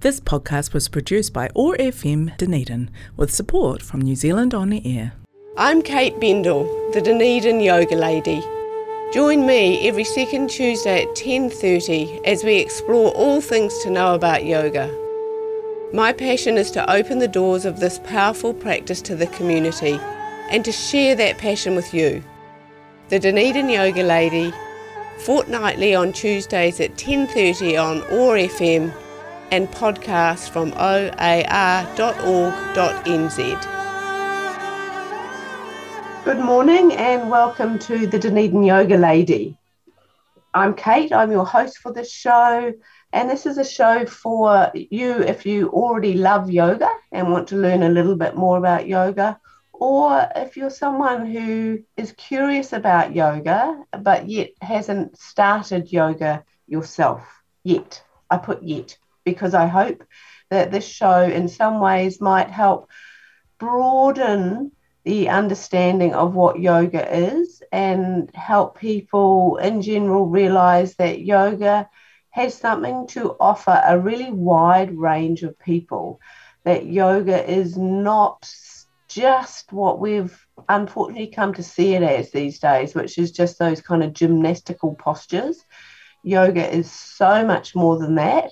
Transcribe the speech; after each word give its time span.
This 0.00 0.20
podcast 0.20 0.74
was 0.74 0.88
produced 0.88 1.32
by 1.32 1.50
OAR 1.56 1.76
FM 1.76 2.36
Dunedin 2.36 2.88
with 3.16 3.34
support 3.34 3.82
from 3.82 4.00
New 4.00 4.14
Zealand 4.14 4.54
On 4.54 4.72
Air. 4.72 5.14
I'm 5.56 5.82
Kate 5.82 6.20
Bendel, 6.20 6.66
the 6.92 7.00
Dunedin 7.00 7.58
Yoga 7.58 7.96
Lady. 7.96 8.40
Join 9.12 9.44
me 9.44 9.88
every 9.88 10.04
second 10.04 10.50
Tuesday 10.50 11.02
at 11.02 11.16
10:30 11.16 12.20
as 12.24 12.44
we 12.44 12.58
explore 12.58 13.10
all 13.10 13.40
things 13.40 13.76
to 13.82 13.90
know 13.90 14.14
about 14.14 14.46
yoga. 14.46 14.88
My 15.92 16.12
passion 16.12 16.58
is 16.58 16.70
to 16.70 16.88
open 16.88 17.18
the 17.18 17.26
doors 17.26 17.64
of 17.64 17.80
this 17.80 17.98
powerful 18.04 18.54
practice 18.54 19.02
to 19.02 19.16
the 19.16 19.26
community 19.26 19.98
and 20.48 20.64
to 20.64 20.70
share 20.70 21.16
that 21.16 21.38
passion 21.38 21.74
with 21.74 21.92
you. 21.92 22.22
The 23.08 23.18
Dunedin 23.18 23.68
Yoga 23.68 24.04
Lady 24.04 24.52
fortnightly 25.18 25.92
on 25.92 26.12
Tuesdays 26.12 26.78
at 26.78 26.96
10:30 26.96 27.76
on 27.76 28.04
OAR 28.12 28.36
FM 28.36 28.92
and 29.50 29.68
podcasts 29.68 30.48
from 30.48 30.72
oar.org.nz. 30.72 31.14
Good 36.24 36.38
morning 36.38 36.92
and 36.92 37.30
welcome 37.30 37.78
to 37.78 38.06
the 38.06 38.18
Dunedin 38.18 38.62
Yoga 38.62 38.96
Lady. 38.96 39.56
I'm 40.52 40.74
Kate, 40.74 41.12
I'm 41.12 41.30
your 41.30 41.46
host 41.46 41.78
for 41.78 41.92
this 41.92 42.12
show, 42.12 42.74
and 43.12 43.30
this 43.30 43.46
is 43.46 43.56
a 43.58 43.64
show 43.64 44.04
for 44.04 44.70
you 44.74 45.20
if 45.20 45.46
you 45.46 45.68
already 45.70 46.14
love 46.14 46.50
yoga 46.50 46.90
and 47.12 47.32
want 47.32 47.48
to 47.48 47.56
learn 47.56 47.82
a 47.82 47.88
little 47.88 48.16
bit 48.16 48.36
more 48.36 48.58
about 48.58 48.86
yoga, 48.86 49.40
or 49.72 50.28
if 50.36 50.56
you're 50.56 50.70
someone 50.70 51.24
who 51.24 51.78
is 51.96 52.12
curious 52.12 52.72
about 52.72 53.14
yoga 53.14 53.82
but 54.00 54.28
yet 54.28 54.50
hasn't 54.60 55.16
started 55.18 55.92
yoga 55.92 56.44
yourself 56.66 57.26
yet. 57.64 58.02
I 58.30 58.36
put 58.36 58.62
yet 58.62 58.98
because 59.32 59.54
I 59.54 59.66
hope 59.66 60.04
that 60.50 60.70
this 60.70 60.86
show 60.86 61.22
in 61.22 61.48
some 61.48 61.80
ways 61.80 62.20
might 62.20 62.50
help 62.50 62.90
broaden 63.58 64.72
the 65.04 65.28
understanding 65.28 66.14
of 66.14 66.34
what 66.34 66.60
yoga 66.60 67.16
is 67.16 67.62
and 67.72 68.30
help 68.34 68.78
people 68.78 69.56
in 69.56 69.82
general 69.82 70.26
realize 70.26 70.94
that 70.96 71.20
yoga 71.20 71.88
has 72.30 72.54
something 72.54 73.06
to 73.08 73.34
offer 73.40 73.82
a 73.86 73.98
really 73.98 74.30
wide 74.30 74.96
range 74.96 75.42
of 75.42 75.58
people. 75.58 76.20
That 76.64 76.86
yoga 76.86 77.50
is 77.50 77.76
not 77.76 78.50
just 79.08 79.72
what 79.72 79.98
we've 79.98 80.46
unfortunately 80.68 81.28
come 81.28 81.54
to 81.54 81.62
see 81.62 81.94
it 81.94 82.02
as 82.02 82.30
these 82.30 82.58
days, 82.58 82.94
which 82.94 83.16
is 83.18 83.32
just 83.32 83.58
those 83.58 83.80
kind 83.80 84.02
of 84.02 84.12
gymnastical 84.12 84.94
postures. 84.94 85.64
Yoga 86.22 86.70
is 86.70 86.90
so 86.90 87.46
much 87.46 87.74
more 87.74 87.98
than 87.98 88.16
that. 88.16 88.50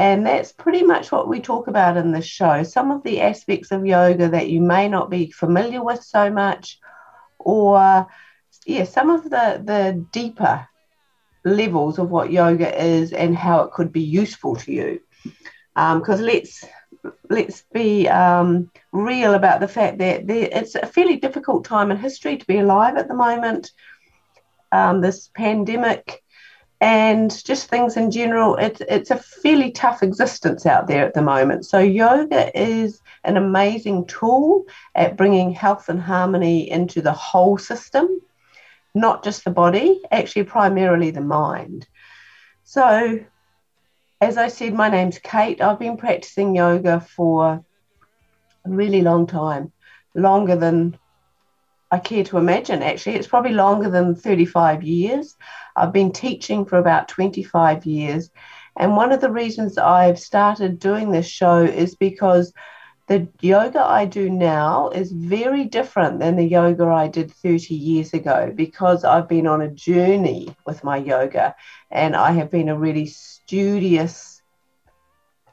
And 0.00 0.24
that's 0.24 0.50
pretty 0.50 0.82
much 0.82 1.12
what 1.12 1.28
we 1.28 1.40
talk 1.40 1.66
about 1.66 1.98
in 1.98 2.10
this 2.10 2.24
show. 2.24 2.62
Some 2.62 2.90
of 2.90 3.02
the 3.02 3.20
aspects 3.20 3.70
of 3.70 3.84
yoga 3.84 4.30
that 4.30 4.48
you 4.48 4.62
may 4.62 4.88
not 4.88 5.10
be 5.10 5.30
familiar 5.30 5.84
with 5.84 6.02
so 6.02 6.30
much, 6.30 6.78
or 7.38 8.06
yeah, 8.64 8.84
some 8.84 9.10
of 9.10 9.24
the, 9.24 9.60
the 9.62 10.06
deeper 10.10 10.66
levels 11.44 11.98
of 11.98 12.10
what 12.10 12.32
yoga 12.32 12.82
is 12.82 13.12
and 13.12 13.36
how 13.36 13.60
it 13.60 13.72
could 13.72 13.92
be 13.92 14.00
useful 14.00 14.56
to 14.56 14.72
you. 14.72 15.00
Because 15.74 16.20
um, 16.20 16.26
let's 16.26 16.64
let's 17.28 17.64
be 17.70 18.08
um, 18.08 18.70
real 18.92 19.34
about 19.34 19.60
the 19.60 19.68
fact 19.68 19.98
that 19.98 20.26
there, 20.26 20.48
it's 20.50 20.76
a 20.76 20.86
fairly 20.86 21.16
difficult 21.16 21.66
time 21.66 21.90
in 21.90 21.98
history 21.98 22.38
to 22.38 22.46
be 22.46 22.56
alive 22.56 22.96
at 22.96 23.06
the 23.06 23.14
moment. 23.14 23.70
Um, 24.72 25.02
this 25.02 25.28
pandemic 25.34 26.22
and 26.80 27.44
just 27.44 27.68
things 27.68 27.96
in 27.96 28.10
general, 28.10 28.56
it's, 28.56 28.80
it's 28.88 29.10
a 29.10 29.16
fairly 29.16 29.70
tough 29.70 30.02
existence 30.02 30.64
out 30.64 30.86
there 30.86 31.06
at 31.06 31.12
the 31.12 31.20
moment. 31.22 31.66
So, 31.66 31.78
yoga 31.78 32.58
is 32.58 33.02
an 33.24 33.36
amazing 33.36 34.06
tool 34.06 34.64
at 34.94 35.16
bringing 35.16 35.50
health 35.50 35.90
and 35.90 36.00
harmony 36.00 36.70
into 36.70 37.02
the 37.02 37.12
whole 37.12 37.58
system, 37.58 38.20
not 38.94 39.22
just 39.22 39.44
the 39.44 39.50
body, 39.50 40.00
actually, 40.10 40.44
primarily 40.44 41.10
the 41.10 41.20
mind. 41.20 41.86
So, 42.64 43.20
as 44.22 44.38
I 44.38 44.48
said, 44.48 44.72
my 44.72 44.88
name's 44.88 45.18
Kate. 45.18 45.60
I've 45.60 45.78
been 45.78 45.98
practicing 45.98 46.56
yoga 46.56 47.00
for 47.00 47.62
a 48.64 48.70
really 48.70 49.02
long 49.02 49.26
time, 49.26 49.72
longer 50.14 50.56
than 50.56 50.98
I 51.90 51.98
care 51.98 52.24
to 52.24 52.38
imagine, 52.38 52.82
actually. 52.82 53.16
It's 53.16 53.26
probably 53.26 53.52
longer 53.52 53.90
than 53.90 54.14
35 54.14 54.82
years. 54.82 55.36
I've 55.76 55.92
been 55.92 56.12
teaching 56.12 56.64
for 56.64 56.78
about 56.78 57.08
25 57.08 57.84
years. 57.84 58.30
And 58.78 58.96
one 58.96 59.12
of 59.12 59.20
the 59.20 59.30
reasons 59.30 59.76
I've 59.76 60.18
started 60.18 60.78
doing 60.78 61.10
this 61.10 61.26
show 61.26 61.58
is 61.58 61.96
because 61.96 62.52
the 63.08 63.26
yoga 63.40 63.80
I 63.82 64.04
do 64.04 64.30
now 64.30 64.90
is 64.90 65.10
very 65.10 65.64
different 65.64 66.20
than 66.20 66.36
the 66.36 66.46
yoga 66.46 66.84
I 66.86 67.08
did 67.08 67.32
30 67.32 67.74
years 67.74 68.14
ago 68.14 68.52
because 68.54 69.02
I've 69.02 69.28
been 69.28 69.48
on 69.48 69.62
a 69.62 69.68
journey 69.68 70.54
with 70.64 70.84
my 70.84 70.96
yoga 70.96 71.56
and 71.90 72.14
I 72.14 72.30
have 72.32 72.52
been 72.52 72.68
a 72.68 72.78
really 72.78 73.06
studious 73.06 74.39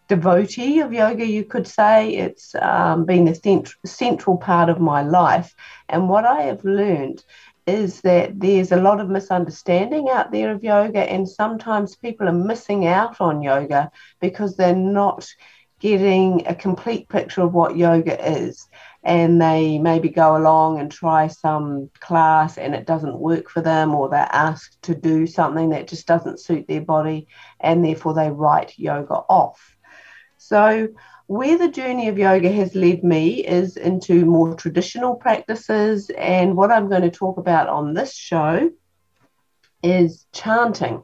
devotee 0.07 0.79
of 0.79 0.93
yoga, 0.93 1.25
you 1.25 1.43
could 1.43 1.67
say. 1.67 2.09
It's 2.15 2.55
um, 2.55 3.05
been 3.05 3.25
the 3.25 3.35
cent- 3.35 3.75
central 3.85 4.37
part 4.37 4.69
of 4.69 4.79
my 4.79 5.01
life. 5.01 5.53
And 5.89 6.09
what 6.09 6.25
I 6.25 6.43
have 6.43 6.63
learned 6.63 7.23
is 7.65 8.01
that 8.01 8.39
there's 8.39 8.71
a 8.71 8.81
lot 8.81 9.01
of 9.01 9.09
misunderstanding 9.09 10.09
out 10.09 10.31
there 10.31 10.51
of 10.51 10.63
yoga, 10.63 10.99
and 10.99 11.27
sometimes 11.27 11.95
people 11.95 12.27
are 12.27 12.33
missing 12.33 12.87
out 12.87 13.19
on 13.19 13.41
yoga 13.41 13.91
because 14.21 14.55
they're 14.55 14.75
not 14.75 15.27
getting 15.79 16.47
a 16.47 16.55
complete 16.55 17.07
picture 17.09 17.41
of 17.41 17.53
what 17.53 17.77
yoga 17.77 18.19
is 18.27 18.67
and 19.07 19.41
they 19.41 19.77
maybe 19.77 20.09
go 20.09 20.35
along 20.35 20.79
and 20.79 20.91
try 20.91 21.27
some 21.27 21.89
class 22.01 22.57
and 22.57 22.75
it 22.75 22.85
doesn't 22.85 23.17
work 23.19 23.49
for 23.49 23.61
them, 23.61 23.95
or 23.95 24.09
they're 24.09 24.27
asked 24.33 24.81
to 24.81 24.93
do 24.93 25.25
something 25.25 25.69
that 25.69 25.87
just 25.87 26.05
doesn't 26.05 26.41
suit 26.41 26.67
their 26.67 26.81
body, 26.81 27.25
and 27.61 27.85
therefore 27.85 28.13
they 28.13 28.29
write 28.29 28.77
yoga 28.77 29.13
off. 29.13 29.76
So, 30.37 30.89
where 31.27 31.57
the 31.57 31.67
journey 31.69 32.07
of 32.07 32.17
yoga 32.17 32.49
has 32.51 32.73
led 32.75 33.03
me 33.03 33.45
is 33.45 33.75
into 33.75 34.25
more 34.25 34.53
traditional 34.55 35.15
practices, 35.15 36.09
and 36.17 36.55
what 36.55 36.71
I'm 36.71 36.89
going 36.89 37.01
to 37.01 37.11
talk 37.11 37.37
about 37.37 37.67
on 37.67 37.93
this 37.93 38.13
show 38.15 38.69
is 39.83 40.25
chanting. 40.31 41.03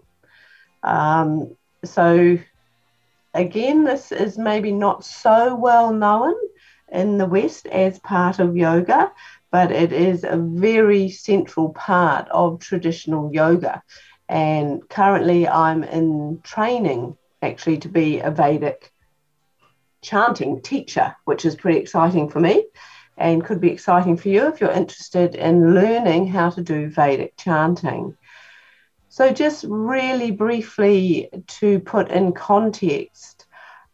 Um, 0.84 1.56
so, 1.84 2.38
again, 3.34 3.84
this 3.84 4.12
is 4.12 4.38
maybe 4.38 4.72
not 4.72 5.04
so 5.04 5.56
well 5.56 5.92
known 5.92 6.36
in 6.92 7.18
the 7.18 7.26
West 7.26 7.66
as 7.68 8.00
part 8.00 8.40
of 8.40 8.56
yoga, 8.56 9.12
but 9.52 9.72
it 9.72 9.92
is 9.92 10.24
a 10.24 10.38
very 10.38 11.10
central 11.10 11.70
part 11.74 12.30
of 12.30 12.60
traditional 12.60 13.34
yoga. 13.34 13.82
And 14.30 14.88
currently, 14.90 15.48
I'm 15.48 15.84
in 15.84 16.40
training 16.44 17.18
actually 17.42 17.80
to 17.80 17.90
be 17.90 18.20
a 18.20 18.32
Vedic 18.32 18.93
chanting 20.04 20.62
teacher, 20.62 21.16
which 21.26 21.46
is 21.46 21.56
pretty 21.56 21.80
exciting 21.80 22.30
for 22.30 22.40
me 22.40 22.66
and 23.18 23.46
could 23.46 23.62
be 23.62 23.72
exciting 23.72 24.18
for 24.18 24.30
you 24.30 24.48
if 24.48 24.60
you're 24.60 24.72
interested 24.72 25.36
in 25.36 25.74
learning 25.74 26.28
how 26.28 26.50
to 26.50 26.62
do 26.62 26.90
Vedic 26.90 27.36
chanting. 27.38 28.18
So, 29.10 29.32
just 29.32 29.66
really 29.68 30.32
briefly 30.32 31.30
to 31.60 31.80
put 31.80 32.10
in 32.10 32.34
context 32.34 33.46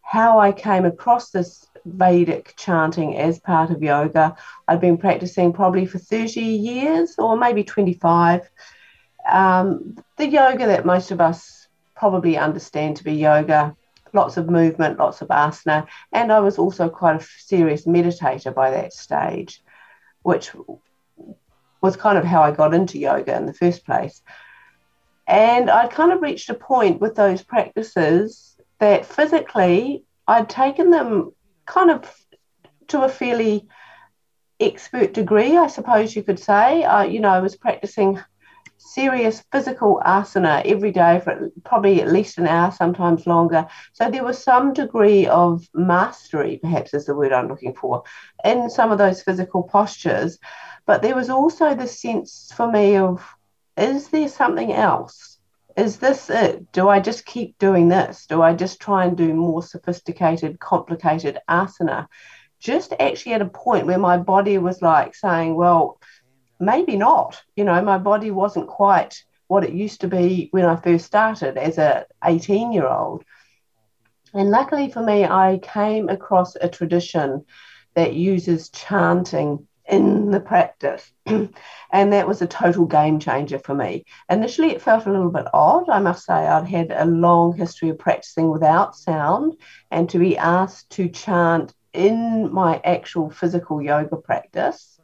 how 0.01 0.39
I 0.39 0.51
came 0.51 0.85
across 0.85 1.29
this 1.29 1.67
Vedic 1.85 2.53
chanting 2.57 3.17
as 3.17 3.39
part 3.39 3.69
of 3.69 3.83
yoga. 3.83 4.35
I'd 4.67 4.81
been 4.81 4.97
practicing 4.97 5.53
probably 5.53 5.85
for 5.85 5.99
30 5.99 6.41
years 6.41 7.15
or 7.17 7.37
maybe 7.37 7.63
25. 7.63 8.49
Um, 9.29 9.97
the 10.17 10.27
yoga 10.27 10.67
that 10.67 10.85
most 10.85 11.11
of 11.11 11.21
us 11.21 11.67
probably 11.95 12.37
understand 12.37 12.97
to 12.97 13.03
be 13.03 13.13
yoga, 13.13 13.75
lots 14.13 14.37
of 14.37 14.49
movement, 14.49 14.99
lots 14.99 15.21
of 15.21 15.29
asana. 15.29 15.87
And 16.11 16.31
I 16.31 16.39
was 16.39 16.57
also 16.57 16.89
quite 16.89 17.21
a 17.21 17.27
serious 17.39 17.85
meditator 17.85 18.53
by 18.53 18.71
that 18.71 18.93
stage, 18.93 19.61
which 20.23 20.51
was 21.81 21.95
kind 21.95 22.17
of 22.17 22.25
how 22.25 22.41
I 22.41 22.51
got 22.51 22.73
into 22.73 22.99
yoga 22.99 23.35
in 23.35 23.45
the 23.45 23.53
first 23.53 23.85
place. 23.85 24.21
And 25.27 25.69
I'd 25.69 25.91
kind 25.91 26.11
of 26.11 26.21
reached 26.21 26.49
a 26.49 26.55
point 26.55 26.99
with 26.99 27.15
those 27.15 27.43
practices 27.43 28.57
that 28.79 29.05
physically 29.05 30.03
I'd 30.27 30.49
taken 30.49 30.89
them 30.89 31.31
kind 31.65 31.91
of 31.91 32.11
to 32.87 33.03
a 33.03 33.09
fairly 33.09 33.67
expert 34.59 35.13
degree, 35.13 35.55
I 35.55 35.67
suppose 35.67 36.15
you 36.15 36.23
could 36.23 36.39
say. 36.39 36.83
Uh, 36.83 37.03
you 37.03 37.19
know, 37.19 37.29
I 37.29 37.39
was 37.39 37.55
practicing 37.55 38.19
serious 38.79 39.43
physical 39.51 40.01
asana 40.05 40.65
every 40.65 40.91
day 40.91 41.21
for 41.23 41.51
probably 41.63 42.01
at 42.01 42.11
least 42.11 42.37
an 42.37 42.47
hour, 42.47 42.71
sometimes 42.71 43.27
longer. 43.27 43.67
So 43.93 44.09
there 44.09 44.23
was 44.23 44.41
some 44.41 44.73
degree 44.73 45.27
of 45.27 45.67
mastery, 45.73 46.59
perhaps 46.61 46.93
is 46.93 47.05
the 47.05 47.15
word 47.15 47.33
I'm 47.33 47.47
looking 47.47 47.75
for, 47.75 48.03
in 48.43 48.69
some 48.69 48.91
of 48.91 48.97
those 48.97 49.21
physical 49.21 49.63
postures. 49.63 50.39
But 50.85 51.01
there 51.01 51.15
was 51.15 51.29
also 51.29 51.75
the 51.75 51.87
sense 51.87 52.51
for 52.55 52.71
me 52.71 52.97
of 52.97 53.23
is 53.77 54.09
there 54.09 54.27
something 54.27 54.73
else? 54.73 55.29
is 55.79 55.97
this 55.97 56.29
it? 56.29 56.71
Do 56.71 56.89
I 56.89 56.99
just 56.99 57.25
keep 57.25 57.57
doing 57.57 57.87
this? 57.87 58.25
Do 58.25 58.41
I 58.41 58.53
just 58.53 58.81
try 58.81 59.05
and 59.05 59.15
do 59.15 59.33
more 59.33 59.63
sophisticated, 59.63 60.59
complicated 60.59 61.39
asana? 61.49 62.07
Just 62.59 62.93
actually 62.99 63.33
at 63.33 63.41
a 63.41 63.49
point 63.49 63.87
where 63.87 63.97
my 63.97 64.17
body 64.17 64.57
was 64.57 64.81
like 64.81 65.15
saying, 65.15 65.55
well, 65.55 65.99
maybe 66.59 66.97
not. 66.97 67.41
You 67.55 67.63
know, 67.63 67.81
my 67.81 67.97
body 67.97 68.31
wasn't 68.31 68.67
quite 68.67 69.23
what 69.47 69.63
it 69.63 69.73
used 69.73 70.01
to 70.01 70.07
be 70.07 70.49
when 70.51 70.65
I 70.65 70.75
first 70.75 71.05
started 71.05 71.57
as 71.57 71.77
a 71.77 72.05
18 72.23 72.71
year 72.71 72.87
old. 72.87 73.23
And 74.33 74.51
luckily 74.51 74.91
for 74.91 75.01
me, 75.01 75.25
I 75.25 75.59
came 75.61 76.07
across 76.07 76.55
a 76.55 76.69
tradition 76.69 77.45
that 77.95 78.13
uses 78.13 78.69
chanting 78.69 79.67
in 79.89 80.29
the 80.29 80.39
practice. 80.39 81.11
and 81.25 82.13
that 82.13 82.27
was 82.27 82.43
a 82.43 82.47
total 82.47 82.85
game 82.85 83.19
changer 83.19 83.57
for 83.57 83.73
me. 83.73 84.05
Initially, 84.29 84.69
it 84.69 84.83
felt 84.83 85.07
a 85.07 85.11
little 85.11 85.31
bit 85.31 85.47
odd. 85.51 85.89
I 85.89 85.99
must 85.99 86.25
say, 86.25 86.33
I'd 86.33 86.67
had 86.67 86.91
a 86.91 87.05
long 87.05 87.57
history 87.57 87.89
of 87.89 87.97
practicing 87.97 88.51
without 88.51 88.95
sound, 88.95 89.55
and 89.89 90.07
to 90.09 90.19
be 90.19 90.37
asked 90.37 90.91
to 90.91 91.09
chant 91.09 91.73
in 91.91 92.53
my 92.53 92.79
actual 92.83 93.31
physical 93.31 93.81
yoga 93.81 94.15
practice 94.17 94.98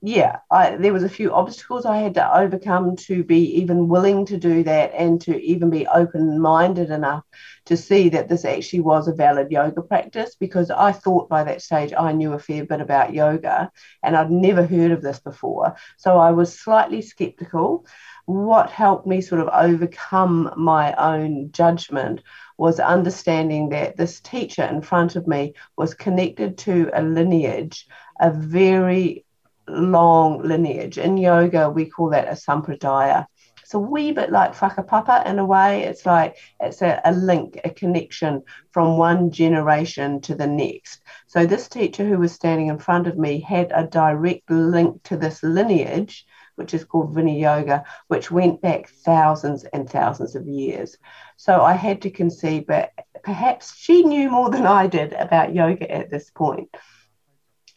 yeah, 0.00 0.38
I, 0.50 0.76
there 0.76 0.92
was 0.92 1.02
a 1.02 1.08
few 1.08 1.34
obstacles 1.34 1.84
I 1.84 1.98
had 1.98 2.14
to 2.14 2.36
overcome 2.36 2.94
to 2.96 3.24
be 3.24 3.60
even 3.60 3.88
willing 3.88 4.26
to 4.26 4.36
do 4.36 4.62
that 4.62 4.92
and 4.94 5.20
to 5.22 5.36
even 5.40 5.70
be 5.70 5.88
open-minded 5.88 6.90
enough 6.90 7.24
to 7.66 7.76
see 7.76 8.08
that 8.10 8.28
this 8.28 8.44
actually 8.44 8.80
was 8.80 9.08
a 9.08 9.14
valid 9.14 9.50
yoga 9.50 9.82
practice 9.82 10.36
because 10.38 10.70
I 10.70 10.92
thought 10.92 11.28
by 11.28 11.42
that 11.44 11.62
stage 11.62 11.92
I 11.98 12.12
knew 12.12 12.32
a 12.32 12.38
fair 12.38 12.64
bit 12.64 12.80
about 12.80 13.12
yoga 13.12 13.72
and 14.02 14.16
I'd 14.16 14.30
never 14.30 14.64
heard 14.64 14.92
of 14.92 15.02
this 15.02 15.18
before. 15.18 15.74
So 15.96 16.16
I 16.16 16.30
was 16.30 16.56
slightly 16.56 17.02
skeptical. 17.02 17.84
What 18.26 18.70
helped 18.70 19.06
me 19.06 19.20
sort 19.20 19.40
of 19.40 19.48
overcome 19.52 20.52
my 20.56 20.94
own 20.94 21.50
judgment 21.50 22.22
was 22.56 22.78
understanding 22.78 23.70
that 23.70 23.96
this 23.96 24.20
teacher 24.20 24.62
in 24.62 24.82
front 24.82 25.16
of 25.16 25.26
me 25.26 25.54
was 25.76 25.94
connected 25.94 26.58
to 26.58 26.90
a 26.92 27.02
lineage, 27.02 27.86
a 28.20 28.30
very 28.30 29.24
long 29.68 30.42
lineage. 30.42 30.98
In 30.98 31.16
yoga, 31.16 31.70
we 31.70 31.86
call 31.86 32.10
that 32.10 32.28
a 32.28 32.32
sampradaya. 32.32 33.26
It's 33.62 33.74
a 33.74 33.78
wee 33.78 34.12
bit 34.12 34.32
like 34.32 34.54
whakapapa 34.54 35.26
in 35.26 35.38
a 35.38 35.44
way. 35.44 35.82
It's 35.82 36.06
like 36.06 36.38
it's 36.58 36.80
a, 36.80 37.02
a 37.04 37.12
link, 37.12 37.60
a 37.64 37.70
connection 37.70 38.42
from 38.72 38.96
one 38.96 39.30
generation 39.30 40.22
to 40.22 40.34
the 40.34 40.46
next. 40.46 41.02
So 41.26 41.44
this 41.44 41.68
teacher 41.68 42.06
who 42.06 42.18
was 42.18 42.32
standing 42.32 42.68
in 42.68 42.78
front 42.78 43.06
of 43.06 43.18
me 43.18 43.40
had 43.40 43.70
a 43.74 43.86
direct 43.86 44.50
link 44.50 45.02
to 45.04 45.18
this 45.18 45.42
lineage, 45.42 46.24
which 46.54 46.72
is 46.72 46.84
called 46.84 47.14
Yoga, 47.18 47.84
which 48.06 48.30
went 48.30 48.62
back 48.62 48.88
thousands 48.88 49.64
and 49.64 49.88
thousands 49.88 50.34
of 50.34 50.48
years. 50.48 50.96
So 51.36 51.60
I 51.60 51.74
had 51.74 52.00
to 52.02 52.10
concede, 52.10 52.66
but 52.66 52.92
perhaps 53.22 53.76
she 53.76 54.02
knew 54.02 54.30
more 54.30 54.48
than 54.48 54.66
I 54.66 54.86
did 54.86 55.12
about 55.12 55.54
yoga 55.54 55.90
at 55.90 56.10
this 56.10 56.30
point. 56.30 56.74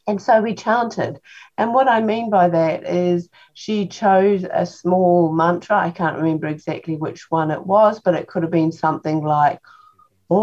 And 0.08 0.22
so 0.22 0.42
we 0.42 0.56
chanted. 0.56 1.20
And 1.58 1.74
what 1.74 1.88
I 1.88 2.02
mean 2.02 2.30
by 2.30 2.50
that 2.50 2.84
is 2.86 3.30
she 3.54 3.88
chose 3.88 4.46
a 4.52 4.66
small 4.66 5.32
mantra. 5.32 5.78
I 5.78 5.92
can't 5.92 6.18
remember 6.18 6.48
exactly 6.48 6.98
which 6.98 7.30
one 7.30 7.52
it 7.52 7.66
was, 7.66 8.00
but 8.00 8.16
it 8.16 8.28
could 8.28 8.44
have 8.44 8.52
been 8.52 8.72
something 8.72 9.22
like 9.24 9.60
Om 10.30 10.38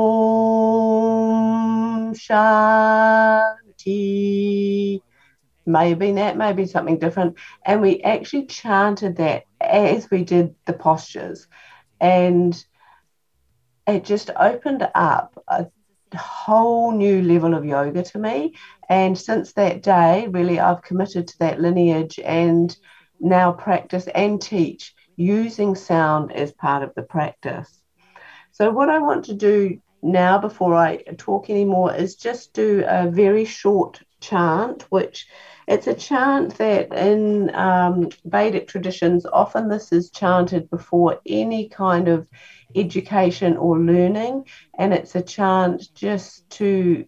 Shanti. 2.14 3.40
Maybe 5.66 6.12
that, 6.12 6.36
maybe 6.36 6.64
something 6.66 6.98
different. 6.98 7.36
And 7.64 7.82
we 7.82 8.00
actually 8.02 8.46
chanted 8.46 9.16
that 9.16 9.44
as 9.60 10.10
we 10.10 10.24
did 10.24 10.54
the 10.66 10.72
postures. 10.72 11.46
And 12.00 12.56
it 13.86 14.04
just 14.04 14.30
opened 14.34 14.88
up 14.94 15.42
whole 16.14 16.92
new 16.92 17.22
level 17.22 17.54
of 17.54 17.64
yoga 17.64 18.02
to 18.02 18.18
me. 18.18 18.54
And 18.88 19.18
since 19.18 19.52
that 19.52 19.82
day, 19.82 20.28
really, 20.30 20.58
I've 20.58 20.82
committed 20.82 21.28
to 21.28 21.38
that 21.40 21.60
lineage 21.60 22.18
and 22.18 22.76
now 23.20 23.52
practice 23.52 24.06
and 24.14 24.40
teach 24.40 24.94
using 25.16 25.74
sound 25.74 26.32
as 26.32 26.52
part 26.52 26.82
of 26.82 26.94
the 26.94 27.02
practice. 27.02 27.82
So, 28.52 28.70
what 28.70 28.88
I 28.88 28.98
want 28.98 29.26
to 29.26 29.34
do 29.34 29.80
now 30.02 30.38
before 30.38 30.74
I 30.74 31.02
talk 31.16 31.50
anymore 31.50 31.94
is 31.94 32.16
just 32.16 32.52
do 32.52 32.84
a 32.86 33.10
very 33.10 33.44
short 33.44 34.00
chant, 34.20 34.82
which 34.90 35.26
it's 35.68 35.86
a 35.86 35.92
chant 35.92 36.56
that 36.56 36.94
in 36.94 37.54
um, 37.54 38.08
Vedic 38.24 38.68
traditions, 38.68 39.26
often 39.26 39.68
this 39.68 39.92
is 39.92 40.10
chanted 40.10 40.70
before 40.70 41.20
any 41.26 41.68
kind 41.68 42.08
of 42.08 42.26
education 42.74 43.58
or 43.58 43.78
learning, 43.78 44.46
and 44.78 44.94
it's 44.94 45.14
a 45.14 45.20
chant 45.20 45.94
just 45.94 46.48
to 46.50 47.04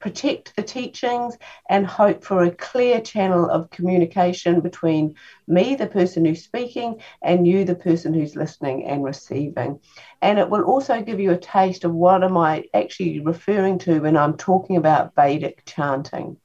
protect 0.00 0.54
the 0.54 0.62
teachings 0.62 1.38
and 1.70 1.86
hope 1.86 2.22
for 2.22 2.42
a 2.42 2.50
clear 2.50 3.00
channel 3.00 3.48
of 3.48 3.70
communication 3.70 4.60
between 4.60 5.14
me, 5.48 5.76
the 5.76 5.86
person 5.86 6.26
who's 6.26 6.44
speaking, 6.44 7.00
and 7.22 7.46
you, 7.46 7.64
the 7.64 7.74
person 7.74 8.12
who's 8.12 8.36
listening 8.36 8.84
and 8.84 9.02
receiving. 9.02 9.80
And 10.20 10.38
it 10.38 10.50
will 10.50 10.64
also 10.64 11.00
give 11.00 11.20
you 11.20 11.30
a 11.30 11.38
taste 11.38 11.84
of 11.84 11.94
what 11.94 12.22
am 12.22 12.36
I 12.36 12.64
actually 12.74 13.20
referring 13.20 13.78
to 13.78 14.00
when 14.00 14.18
I'm 14.18 14.36
talking 14.36 14.76
about 14.76 15.14
Vedic 15.14 15.62
chanting. 15.64 16.36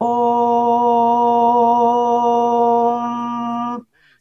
Om 0.00 0.06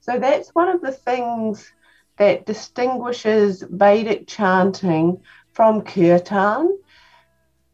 So, 0.00 0.18
that's 0.18 0.50
one 0.50 0.68
of 0.68 0.82
the 0.82 0.92
things 0.92 1.72
that 2.18 2.46
distinguishes 2.46 3.62
Vedic 3.68 4.26
chanting 4.26 5.20
from 5.52 5.82
kirtan. 5.82 6.78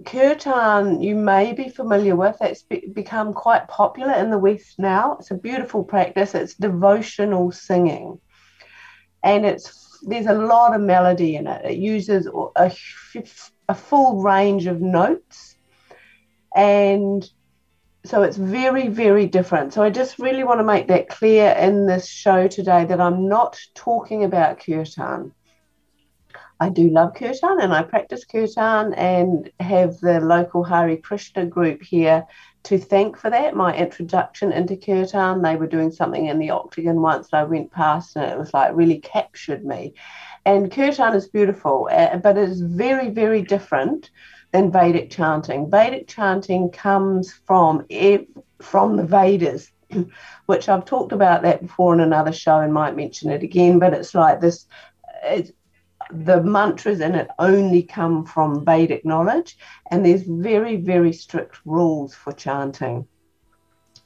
Kirtan 0.04 1.02
you 1.02 1.14
may 1.14 1.52
be 1.52 1.68
familiar 1.68 2.16
with 2.16 2.38
it's 2.40 2.62
be- 2.62 2.88
become 2.92 3.35
quite 3.35 3.68
popular 3.68 4.14
in 4.14 4.30
the 4.30 4.38
west 4.38 4.78
now. 4.78 5.16
It's 5.18 5.30
a 5.30 5.35
beautiful 5.35 5.85
practice. 5.85 6.35
It's 6.35 6.54
devotional 6.54 7.52
singing. 7.52 8.18
And 9.23 9.44
it's 9.44 9.99
there's 10.02 10.26
a 10.26 10.35
lot 10.35 10.75
of 10.75 10.80
melody 10.80 11.37
in 11.37 11.47
it. 11.47 11.64
It 11.64 11.78
uses 11.78 12.26
a, 12.56 12.73
a 13.68 13.75
full 13.75 14.23
range 14.23 14.66
of 14.66 14.80
notes. 14.80 15.56
And 16.56 17.28
so 18.04 18.23
it's 18.23 18.37
very 18.37 18.88
very 18.88 19.26
different 19.26 19.73
so 19.73 19.83
i 19.83 19.90
just 19.90 20.19
really 20.19 20.45
want 20.45 20.59
to 20.61 20.64
make 20.64 20.88
that 20.88 21.09
clear 21.09 21.50
in 21.52 21.87
this 21.87 22.07
show 22.09 22.49
today 22.49 22.85
that 22.85 23.00
i'm 23.00 23.28
not 23.28 23.59
talking 23.75 24.25
about 24.25 24.59
kirtan 24.59 25.33
I 26.62 26.69
do 26.69 26.90
love 26.90 27.14
kirtan 27.14 27.59
and 27.62 27.73
I 27.73 27.83
practice 27.83 28.26
kirtan 28.26 28.92
and 28.92 29.50
have 29.61 29.99
the 30.00 30.21
local 30.21 30.62
Hare 30.62 30.95
Krishna 30.99 31.47
group 31.47 31.83
here 31.83 32.26
to 32.64 32.78
thank 32.78 33.16
for 33.16 33.30
that. 33.30 33.57
My 33.57 33.75
introduction 33.75 34.52
into 34.52 34.76
kirtan, 34.76 35.40
they 35.40 35.57
were 35.57 35.66
doing 35.66 35.90
something 35.90 36.26
in 36.26 36.38
the 36.38 36.50
octagon 36.50 37.00
once 37.00 37.30
and 37.33 37.40
I 37.40 37.45
went 37.45 37.73
past 37.73 38.14
and 38.14 38.30
it 38.30 38.38
was 38.38 38.52
like 38.52 38.76
really 38.76 38.99
captured 38.99 39.64
me. 39.64 39.95
And 40.45 40.71
kirtan 40.71 41.14
is 41.14 41.28
beautiful, 41.28 41.88
uh, 41.90 42.19
but 42.19 42.37
it 42.37 42.50
is 42.50 42.61
very, 42.61 43.09
very 43.09 43.40
different 43.40 44.11
than 44.52 44.73
Vedic 44.73 45.11
chanting. 45.11 45.71
Vedic 45.71 46.09
chanting 46.09 46.71
comes 46.71 47.33
from 47.33 47.87
from 48.61 48.97
the 48.97 49.04
Vedas, 49.04 49.71
which 50.47 50.69
I've 50.69 50.85
talked 50.85 51.12
about 51.12 51.42
that 51.42 51.62
before 51.62 51.95
in 51.95 52.00
another 52.00 52.33
show 52.33 52.61
and 52.61 52.73
might 52.73 52.97
mention 52.97 53.30
it 53.30 53.42
again. 53.42 53.78
But 53.78 53.95
it's 53.95 54.14
like 54.14 54.40
this. 54.40 54.66
It's, 55.23 55.52
the 56.12 56.42
mantras 56.42 57.00
in 57.00 57.14
it 57.14 57.28
only 57.38 57.85
come 57.85 58.25
from 58.25 58.64
Vedic 58.64 59.04
knowledge, 59.04 59.57
and 59.90 60.04
there's 60.04 60.23
very, 60.23 60.76
very 60.76 61.12
strict 61.12 61.59
rules 61.64 62.14
for 62.14 62.33
chanting. 62.33 63.07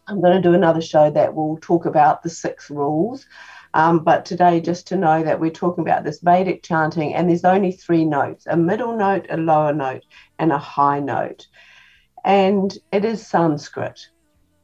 I'm 0.07 0.21
going 0.21 0.37
to 0.37 0.43
do 0.47 0.55
another 0.55 0.83
show 0.83 1.11
that 1.11 1.35
will 1.35 1.57
talk 1.63 1.87
about 1.87 2.23
the 2.23 2.29
six 2.29 2.69
rules. 2.69 3.27
Um, 3.75 4.05
but 4.05 4.25
today, 4.25 4.61
just 4.61 4.87
to 4.89 4.97
know 4.97 5.25
that 5.25 5.41
we're 5.41 5.51
talking 5.51 5.83
about 5.83 6.05
this 6.05 6.21
Vedic 6.21 6.63
chanting, 6.63 7.13
and 7.13 7.29
there's 7.29 7.45
only 7.45 7.73
three 7.73 8.05
notes 8.05 8.47
a 8.47 8.57
middle 8.57 8.97
note, 8.97 9.27
a 9.29 9.37
lower 9.37 9.75
note, 9.75 10.05
and 10.39 10.53
a 10.53 10.59
high 10.59 11.01
note. 11.01 11.49
And 12.25 12.73
it 12.93 13.05
is 13.05 13.27
Sanskrit. 13.27 14.01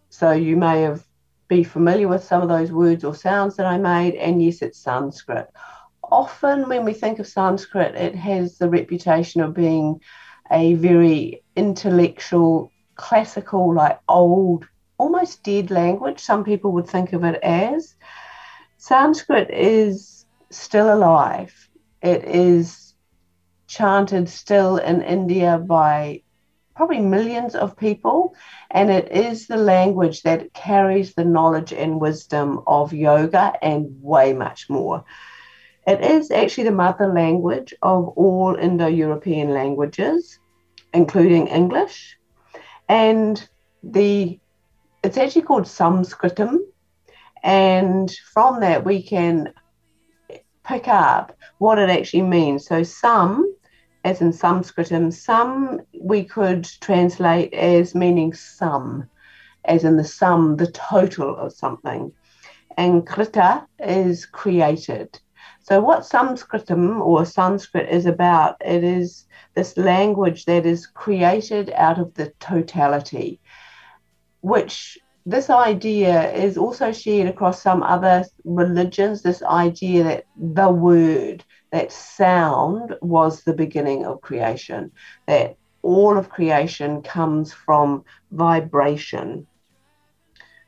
So 0.09 0.31
you 0.31 0.57
may 0.57 0.83
have 0.83 1.05
be 1.49 1.65
familiar 1.65 2.07
with 2.07 2.23
some 2.23 2.41
of 2.41 2.49
those 2.49 2.71
words 2.71 3.03
or 3.03 3.15
sounds 3.15 3.57
that 3.57 3.67
I 3.67 3.77
made, 3.77 4.15
and 4.15 4.43
yes, 4.43 4.63
it's 4.63 4.79
Sanskrit. 4.79 5.49
Often, 6.05 6.69
when 6.69 6.85
we 6.85 6.95
think 6.95 7.19
of 7.19 7.27
Sanskrit, 7.27 7.97
it 7.97 8.15
has 8.15 8.59
the 8.59 8.71
reputation 8.71 9.41
of 9.41 9.55
being 9.55 10.01
a 10.51 10.75
very 10.75 11.43
intellectual, 11.57 12.71
classical, 12.95 13.75
like 13.75 13.99
old, 14.09 14.67
almost 14.99 15.43
dead 15.43 15.71
language. 15.71 16.21
Some 16.21 16.45
people 16.45 16.71
would 16.73 16.89
think 16.89 17.13
of 17.13 17.25
it 17.25 17.41
as. 17.43 17.97
Sanskrit 18.81 19.51
is 19.51 20.25
still 20.49 20.93
alive. 20.93 21.53
It 22.01 22.25
is 22.25 22.95
chanted 23.67 24.27
still 24.31 24.79
in 24.79 25.03
India 25.03 25.59
by 25.59 26.23
probably 26.75 27.01
millions 27.01 27.55
of 27.55 27.77
people, 27.77 28.35
and 28.71 28.91
it 28.91 29.13
is 29.13 29.47
the 29.47 29.59
language 29.59 30.23
that 30.23 30.55
carries 30.55 31.13
the 31.13 31.27
knowledge 31.27 31.75
and 31.75 32.01
wisdom 32.01 32.63
of 32.67 32.95
yoga 32.95 33.53
and 33.61 34.03
way 34.03 34.33
much 34.33 34.71
more. 34.71 35.05
It 35.87 36.01
is 36.01 36.31
actually 36.31 36.65
the 36.65 36.81
mother 36.87 37.13
language 37.13 37.75
of 37.83 38.09
all 38.17 38.55
Indo 38.55 38.87
European 38.87 39.51
languages, 39.51 40.39
including 40.95 41.49
English. 41.49 42.17
And 42.89 43.47
the 43.83 44.41
it's 45.05 45.19
actually 45.19 45.43
called 45.43 45.65
Sanskritam. 45.65 46.61
And 47.43 48.11
from 48.33 48.61
that, 48.61 48.85
we 48.85 49.03
can 49.03 49.53
pick 50.65 50.89
up 50.89 51.37
what 51.59 51.79
it 51.79 51.91
actually 51.91 52.23
means. 52.23 52.67
So, 52.67 52.83
some 52.83 53.55
as 54.05 54.21
in 54.21 54.33
Sanskritum, 54.33 55.13
some 55.13 55.81
we 56.01 56.25
could 56.25 56.65
translate 56.81 57.53
as 57.53 57.95
meaning 57.95 58.33
sum, 58.33 59.09
as 59.65 59.85
in 59.85 59.97
the 59.97 60.05
sum, 60.05 60.57
the 60.57 60.71
total 60.71 61.37
of 61.37 61.53
something. 61.53 62.13
And 62.77 63.07
krita 63.07 63.67
is 63.79 64.25
created. 64.25 65.19
So, 65.63 65.81
what 65.81 66.01
Sanskritum 66.01 67.01
or 67.01 67.27
Sanskrit 67.27 67.91
is 67.91 68.07
about, 68.07 68.57
it 68.65 68.83
is 68.83 69.27
this 69.55 69.77
language 69.77 70.47
that 70.47 70.65
is 70.65 70.87
created 70.87 71.71
out 71.75 71.99
of 71.99 72.15
the 72.15 72.33
totality, 72.41 73.41
which 74.41 74.99
this 75.27 75.51
idea 75.51 76.33
is 76.33 76.57
also 76.57 76.93
shared 76.93 77.29
across 77.29 77.63
some 77.63 77.83
other 77.83 78.25
religions. 78.45 79.23
This 79.23 79.43
idea 79.43 80.05
that 80.05 80.25
the 80.37 80.69
word, 80.69 81.45
that 81.73 81.93
sound 81.93 82.97
was 83.01 83.43
the 83.43 83.53
beginning 83.53 84.07
of 84.07 84.21
creation, 84.23 84.91
that 85.27 85.57
all 85.83 86.17
of 86.17 86.31
creation 86.31 87.03
comes 87.03 87.53
from 87.53 88.05
vibration. 88.33 89.47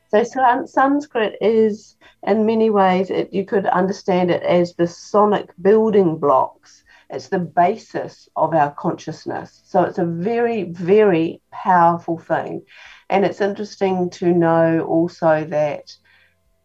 So 0.09 0.23
Sanskrit 0.65 1.37
is, 1.41 1.97
in 2.21 2.45
many 2.45 2.69
ways, 2.69 3.09
it, 3.09 3.33
you 3.33 3.45
could 3.45 3.65
understand 3.65 4.29
it 4.29 4.43
as 4.43 4.75
the 4.75 4.85
sonic 4.87 5.49
building 5.59 6.17
blocks. 6.17 6.82
It's 7.13 7.29
the 7.29 7.39
basis 7.39 8.27
of 8.35 8.53
our 8.53 8.71
consciousness. 8.71 9.61
So 9.65 9.83
it's 9.83 9.99
a 9.99 10.05
very, 10.05 10.63
very 10.63 11.41
powerful 11.51 12.17
thing. 12.17 12.63
And 13.09 13.23
it's 13.25 13.41
interesting 13.41 14.09
to 14.11 14.33
know 14.33 14.81
also 14.81 15.45
that 15.45 15.95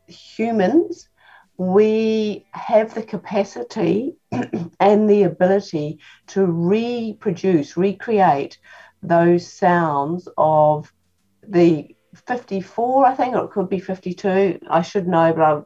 humans 0.07 1.09
we 1.59 2.47
have 2.53 2.95
the 2.95 3.03
capacity 3.03 4.15
and 4.81 5.11
the 5.11 5.25
ability 5.25 5.99
to 6.29 6.47
reproduce, 6.47 7.77
recreate 7.77 8.59
those 9.03 9.53
sounds 9.53 10.29
of 10.39 10.93
the 11.47 11.95
54, 12.27 13.07
I 13.07 13.15
think, 13.15 13.35
or 13.35 13.45
it 13.45 13.51
could 13.51 13.69
be 13.69 13.81
52. 13.81 14.61
I 14.71 14.83
should 14.83 15.09
know, 15.09 15.33
but 15.33 15.59
f- 15.59 15.65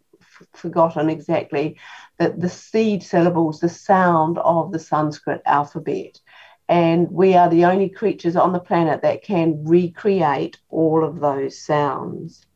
forgotten 0.54 1.08
exactly 1.10 1.78
that 2.18 2.40
the 2.40 2.48
seed 2.48 3.02
syllables, 3.02 3.60
the 3.60 3.68
sound 3.68 4.38
of 4.38 4.72
the 4.72 4.78
Sanskrit 4.78 5.42
alphabet. 5.46 6.20
And 6.68 7.10
we 7.10 7.34
are 7.34 7.50
the 7.50 7.64
only 7.66 7.88
creatures 7.88 8.36
on 8.36 8.52
the 8.52 8.60
planet 8.60 9.02
that 9.02 9.22
can 9.22 9.64
recreate 9.64 10.58
all 10.68 11.04
of 11.04 11.20
those 11.20 11.58
sounds. 11.58 12.46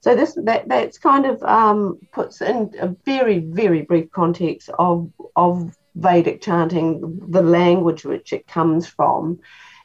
So 0.00 0.14
this 0.14 0.38
that 0.44 0.68
that's 0.68 0.98
kind 0.98 1.26
of 1.26 1.42
um, 1.42 1.98
puts 2.12 2.40
in 2.40 2.72
a 2.78 2.94
very 3.04 3.40
very 3.40 3.82
brief 3.82 4.08
context 4.12 4.70
of 4.78 5.10
of 5.34 5.76
Vedic 5.96 6.40
chanting, 6.42 7.18
the 7.28 7.42
language 7.42 8.04
which 8.04 8.32
it 8.32 8.46
comes 8.46 8.86
from, 8.86 9.40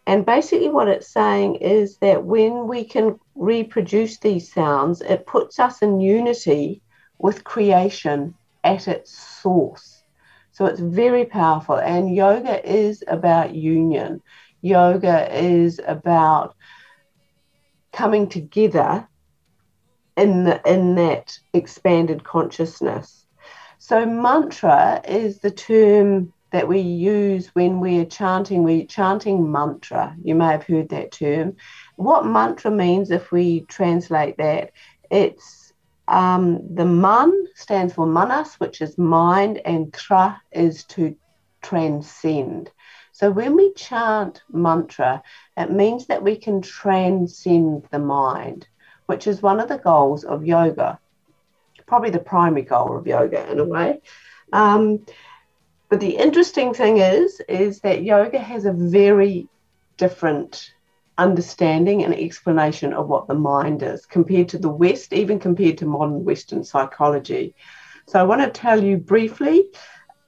and 0.06 0.26
basically 0.26 0.70
what 0.70 0.88
it's 0.88 1.12
saying 1.12 1.56
is 1.56 1.98
that 1.98 2.24
when 2.24 2.68
we 2.68 2.84
can 2.84 3.20
reproduce 3.36 4.18
these 4.20 4.52
sounds, 4.52 5.02
it 5.02 5.26
puts 5.26 5.60
us 5.60 5.82
in 5.82 6.00
unity 6.00 6.82
with 7.18 7.44
creation 7.44 8.34
at 8.64 8.88
its 8.88 9.18
source. 9.18 10.04
So 10.52 10.66
it's 10.66 10.80
very 10.80 11.26
powerful, 11.26 11.78
and 11.78 12.14
yoga 12.14 12.64
is 12.70 13.04
about 13.08 13.56
union. 13.56 14.22
Yoga 14.62 15.34
is 15.36 15.80
about 15.88 16.56
coming 17.94 18.28
together 18.28 19.08
in 20.18 20.44
the, 20.44 20.62
in 20.70 20.96
that 20.96 21.38
expanded 21.54 22.24
consciousness. 22.24 23.26
So 23.80 24.06
mantra 24.06 25.02
is 25.08 25.40
the 25.40 25.52
term 25.52 26.32
that 26.52 26.68
we 26.68 26.80
use 26.80 27.48
when 27.54 27.80
we're 27.80 28.06
chanting. 28.06 28.64
We're 28.64 28.86
chanting 28.86 29.52
mantra. 29.52 30.16
You 30.24 30.36
may 30.36 30.48
have 30.48 30.64
heard 30.64 30.90
that 30.90 31.12
term. 31.12 31.56
What 32.02 32.26
mantra 32.26 32.72
means, 32.72 33.12
if 33.12 33.32
we 33.32 33.62
translate 33.62 34.38
that, 34.38 34.72
it's 35.10 35.74
um, 36.08 36.76
the 36.76 36.86
man 36.86 37.32
stands 37.56 37.94
for 37.94 38.06
manas, 38.06 38.56
which 38.56 38.82
is 38.82 38.98
mind, 38.98 39.62
and 39.66 39.94
tra 39.94 40.42
is 40.52 40.84
to 40.86 41.16
transcend. 41.62 42.72
So 43.12 43.30
when 43.30 43.56
we 43.56 43.74
chant 43.74 44.42
mantra, 44.52 45.22
it 45.58 45.72
means 45.72 46.08
that 46.08 46.24
we 46.24 46.36
can 46.36 46.62
transcend 46.62 47.88
the 47.92 48.00
mind 48.00 48.68
which 49.12 49.28
is 49.28 49.42
one 49.42 49.60
of 49.60 49.68
the 49.68 49.78
goals 49.78 50.24
of 50.24 50.46
yoga, 50.46 50.98
probably 51.86 52.12
the 52.12 52.20
primary 52.34 52.62
goal 52.62 52.96
of 52.96 53.06
yoga 53.06 53.52
in 53.52 53.60
a 53.60 53.66
way. 53.66 54.02
Um, 54.54 55.06
but 55.90 56.00
the 56.00 56.16
interesting 56.16 56.74
thing 56.74 57.00
is, 57.00 57.42
is 57.50 57.82
that 57.82 58.04
yoga 58.04 58.40
has 58.40 58.64
a 58.64 58.72
very 58.72 59.50
different 59.98 60.72
understanding 61.18 62.04
and 62.04 62.14
explanation 62.14 62.94
of 62.94 63.08
what 63.08 63.28
the 63.28 63.36
mind 63.36 63.84
is 63.84 64.06
compared 64.06 64.50
to 64.50 64.58
the 64.58 64.70
West, 64.70 65.14
even 65.14 65.40
compared 65.40 65.78
to 65.80 65.86
modern 65.86 66.24
Western 66.24 66.64
psychology. 66.64 67.56
So 68.08 68.20
I 68.20 68.24
want 68.24 68.42
to 68.42 68.50
tell 68.50 68.84
you 68.84 68.98
briefly 68.98 69.66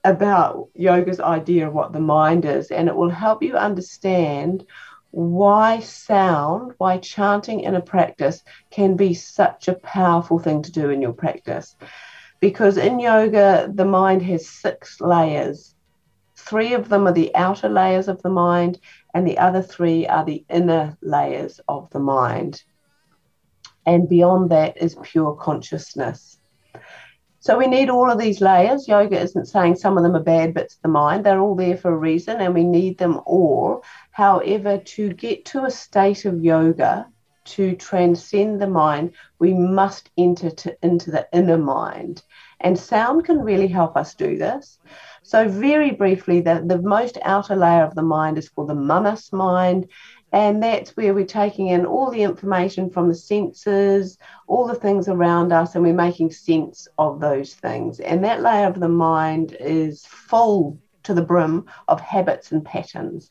about 0.04 0.70
yoga's 0.76 1.20
idea 1.20 1.68
of 1.68 1.74
what 1.74 1.94
the 1.94 2.00
mind 2.00 2.46
is, 2.46 2.72
and 2.72 2.88
it 2.88 2.96
will 2.96 3.10
help 3.10 3.42
you 3.42 3.56
understand 3.56 4.66
why 5.12 5.80
sound, 5.80 6.74
why 6.78 6.98
chanting 6.98 7.62
in 7.62 7.76
a 7.76 7.82
practice 7.82 8.44
can 8.72 8.96
be 8.96 9.14
such 9.14 9.68
a 9.68 9.76
powerful 9.76 10.40
thing 10.40 10.64
to 10.64 10.72
do 10.72 10.90
in 10.90 11.02
your 11.02 11.14
practice. 11.14 11.76
Because 12.40 12.78
in 12.78 13.00
yoga, 13.00 13.72
the 13.74 13.86
mind 13.86 14.24
has 14.24 14.50
six 14.50 15.00
layers. 15.00 15.76
Three 16.36 16.74
of 16.74 16.90
them 16.90 17.08
are 17.08 17.14
the 17.14 17.34
outer 17.36 17.70
layers 17.70 18.08
of 18.08 18.22
the 18.22 18.30
mind, 18.30 18.80
and 19.14 19.28
the 19.28 19.38
other 19.38 19.62
three 19.62 20.08
are 20.08 20.26
the 20.26 20.44
inner 20.50 20.98
layers 21.02 21.60
of 21.68 21.90
the 21.92 22.00
mind. 22.00 22.64
And 23.86 24.08
beyond 24.08 24.50
that 24.52 24.78
is 24.78 24.98
pure 25.04 25.36
consciousness. 25.36 26.40
So 27.40 27.58
we 27.58 27.68
need 27.68 27.90
all 27.90 28.10
of 28.10 28.18
these 28.18 28.40
layers. 28.40 28.88
Yoga 28.88 29.20
isn't 29.20 29.48
saying 29.48 29.76
some 29.76 29.98
of 29.98 30.04
them 30.04 30.16
are 30.16 30.24
bad 30.24 30.54
bits 30.54 30.76
of 30.76 30.82
the 30.82 30.88
mind. 30.88 31.26
They're 31.26 31.42
all 31.42 31.56
there 31.56 31.76
for 31.76 31.92
a 31.92 31.98
reason 31.98 32.40
and 32.40 32.54
we 32.54 32.64
need 32.64 32.98
them 32.98 33.20
all. 33.26 33.84
However, 34.12 34.78
to 34.78 35.14
get 35.14 35.44
to 35.46 35.66
a 35.66 35.72
state 35.72 36.24
of 36.24 36.42
yoga, 36.42 37.06
to 37.46 37.76
transcend 37.76 38.62
the 38.62 38.68
mind, 38.68 39.12
we 39.40 39.54
must 39.54 40.10
enter 40.18 40.50
to, 40.52 40.78
into 40.82 41.12
the 41.12 41.28
inner 41.34 41.58
mind. 41.58 42.24
And 42.62 42.80
sound 42.80 43.26
can 43.26 43.42
really 43.42 43.68
help 43.68 43.98
us 43.98 44.16
do 44.16 44.38
this. 44.38 44.80
So, 45.26 45.48
very 45.48 45.92
briefly, 45.92 46.42
the, 46.42 46.64
the 46.66 46.82
most 46.82 47.18
outer 47.24 47.56
layer 47.56 47.84
of 47.84 47.96
the 47.96 48.02
mind 48.04 48.38
is 48.38 48.50
called 48.50 48.70
the 48.70 48.76
manas 48.76 49.32
mind. 49.32 49.90
And 50.34 50.64
that's 50.64 50.98
where 50.98 51.14
we're 51.14 51.26
taking 51.26 51.68
in 51.68 51.86
all 51.86 52.10
the 52.10 52.24
information 52.24 52.90
from 52.90 53.08
the 53.08 53.16
senses, 53.16 54.18
all 54.48 54.68
the 54.68 54.76
things 54.76 55.08
around 55.08 55.54
us, 55.54 55.76
and 55.76 55.84
we're 55.84 55.94
making 55.94 56.32
sense 56.32 56.88
of 56.98 57.20
those 57.20 57.54
things. 57.54 58.00
And 58.00 58.24
that 58.26 58.42
layer 58.42 58.68
of 58.68 58.80
the 58.80 58.90
mind 58.90 59.56
is 59.60 60.06
full 60.08 60.80
to 61.04 61.14
the 61.14 61.22
brim 61.22 61.66
of 61.88 62.02
habits 62.02 62.52
and 62.52 62.66
patterns. 62.66 63.30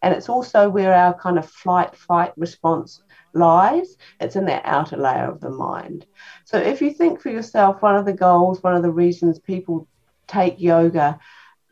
And 0.00 0.14
it's 0.14 0.28
also 0.28 0.68
where 0.68 0.94
our 0.94 1.14
kind 1.14 1.38
of 1.38 1.50
flight 1.50 1.96
fight 1.96 2.32
response 2.36 3.02
lies. 3.32 3.96
It's 4.20 4.36
in 4.36 4.44
that 4.46 4.62
outer 4.64 4.96
layer 4.96 5.28
of 5.28 5.40
the 5.40 5.50
mind. 5.50 6.06
So 6.44 6.56
if 6.56 6.80
you 6.80 6.92
think 6.92 7.20
for 7.20 7.30
yourself, 7.30 7.82
one 7.82 7.96
of 7.96 8.04
the 8.04 8.12
goals, 8.12 8.62
one 8.62 8.76
of 8.76 8.82
the 8.82 8.92
reasons 8.92 9.38
people 9.40 9.88
take 10.26 10.60
yoga, 10.60 11.18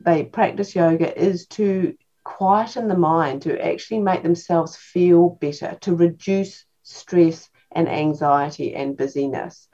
they 0.01 0.25
practice 0.25 0.75
yoga 0.75 1.17
is 1.19 1.47
to 1.47 1.97
quieten 2.25 2.89
the 2.89 2.97
mind, 2.97 3.43
to 3.43 3.65
actually 3.65 4.01
make 4.01 4.23
themselves 4.23 4.77
feel 4.77 5.31
better, 5.41 5.77
to 5.83 5.95
reduce 5.95 6.65
stress 6.83 7.49
and 7.73 7.89
anxiety 7.89 8.75
and 8.75 8.97
busyness. 8.97 9.69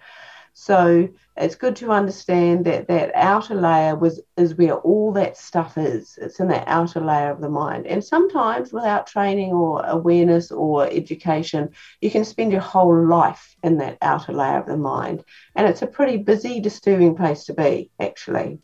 So 0.54 1.08
it's 1.36 1.54
good 1.54 1.76
to 1.76 1.92
understand 1.92 2.64
that 2.64 2.88
that 2.88 3.12
outer 3.14 3.54
layer 3.54 3.94
was 3.94 4.20
is 4.36 4.56
where 4.56 4.74
all 4.74 5.12
that 5.12 5.36
stuff 5.36 5.78
is. 5.78 6.18
It's 6.20 6.40
in 6.40 6.48
that 6.48 6.66
outer 6.66 7.00
layer 7.00 7.30
of 7.30 7.40
the 7.40 7.48
mind. 7.48 7.86
And 7.86 8.02
sometimes 8.02 8.72
without 8.72 9.06
training 9.06 9.52
or 9.52 9.84
awareness 9.84 10.50
or 10.50 10.86
education, 10.86 11.70
you 12.00 12.10
can 12.10 12.24
spend 12.24 12.50
your 12.50 12.60
whole 12.60 13.06
life 13.06 13.54
in 13.62 13.78
that 13.78 13.98
outer 14.02 14.32
layer 14.32 14.58
of 14.58 14.66
the 14.66 14.76
mind. 14.76 15.22
And 15.54 15.68
it's 15.68 15.82
a 15.82 15.86
pretty 15.86 16.16
busy, 16.16 16.58
disturbing 16.58 17.14
place 17.14 17.44
to 17.44 17.54
be, 17.54 17.92
actually. 18.00 18.58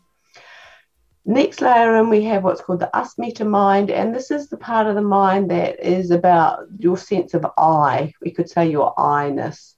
Next 1.27 1.63
layer 1.63 1.97
in, 1.97 2.11
we 2.11 2.23
have 2.25 2.45
what's 2.45 2.61
called 2.61 2.81
the 2.81 2.91
asmita 2.93 3.47
mind, 3.47 3.91
and 3.91 4.15
this 4.15 4.31
is 4.31 4.49
the 4.49 4.59
part 4.59 4.87
of 4.87 4.95
the 4.95 5.03
mind 5.03 5.51
that 5.51 5.81
is 5.81 6.11
about 6.11 6.67
your 6.79 6.99
sense 6.99 7.33
of 7.33 7.47
I. 7.57 8.13
We 8.21 8.31
could 8.31 8.51
say 8.51 8.69
your 8.69 8.99
I-ness. 8.99 9.77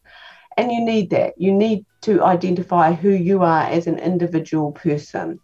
And 0.57 0.73
you 0.73 0.85
need 0.85 1.11
that. 1.11 1.35
You 1.37 1.53
need 1.53 1.85
to 2.03 2.23
identify 2.23 2.95
who 2.95 3.11
you 3.11 3.43
are 3.43 3.63
as 3.63 3.87
an 3.87 3.99
individual 3.99 4.73
person. 4.73 5.39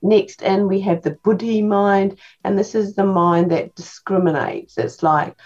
Next 0.00 0.40
in, 0.40 0.68
we 0.68 0.80
have 0.80 1.02
the 1.02 1.18
buddhi 1.22 1.62
mind, 1.62 2.18
and 2.42 2.58
this 2.58 2.74
is 2.74 2.94
the 2.94 3.04
mind 3.04 3.50
that 3.50 3.74
discriminates. 3.74 4.78
It's 4.78 5.02
like, 5.02 5.36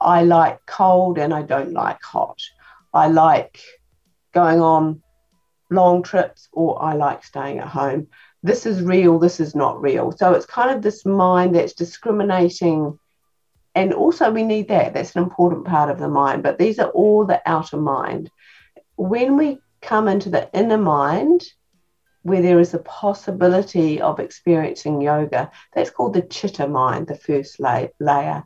I 0.00 0.22
like 0.22 0.64
cold 0.66 1.18
and 1.18 1.34
I 1.34 1.42
don't 1.42 1.72
like 1.72 2.02
hot. 2.02 2.40
I 2.94 3.08
like 3.08 3.60
going 4.32 4.60
on 4.60 5.02
long 5.70 6.02
trips 6.02 6.48
or 6.52 6.82
I 6.82 6.94
like 6.94 7.24
staying 7.24 7.58
at 7.58 7.68
home. 7.68 8.08
This 8.42 8.66
is 8.66 8.82
real, 8.82 9.18
this 9.18 9.40
is 9.40 9.54
not 9.54 9.80
real. 9.80 10.12
So 10.12 10.32
it's 10.32 10.46
kind 10.46 10.70
of 10.70 10.82
this 10.82 11.04
mind 11.04 11.54
that's 11.54 11.74
discriminating. 11.74 12.98
And 13.74 13.92
also 13.92 14.30
we 14.30 14.42
need 14.42 14.68
that 14.68 14.94
that's 14.94 15.14
an 15.14 15.22
important 15.22 15.66
part 15.66 15.90
of 15.90 15.98
the 15.98 16.08
mind. 16.08 16.42
But 16.42 16.58
these 16.58 16.78
are 16.78 16.90
all 16.90 17.24
the 17.26 17.42
outer 17.46 17.76
mind. 17.76 18.30
When 18.96 19.36
we 19.36 19.58
come 19.80 20.08
into 20.08 20.30
the 20.30 20.50
inner 20.52 20.78
mind 20.78 21.42
where 22.22 22.42
there 22.42 22.60
is 22.60 22.74
a 22.74 22.78
possibility 22.78 24.00
of 24.00 24.20
experiencing 24.20 25.00
yoga 25.00 25.50
that's 25.72 25.90
called 25.90 26.14
the 26.14 26.22
chitta 26.22 26.68
mind 26.68 27.06
the 27.06 27.16
first 27.16 27.58
layer. 27.60 28.44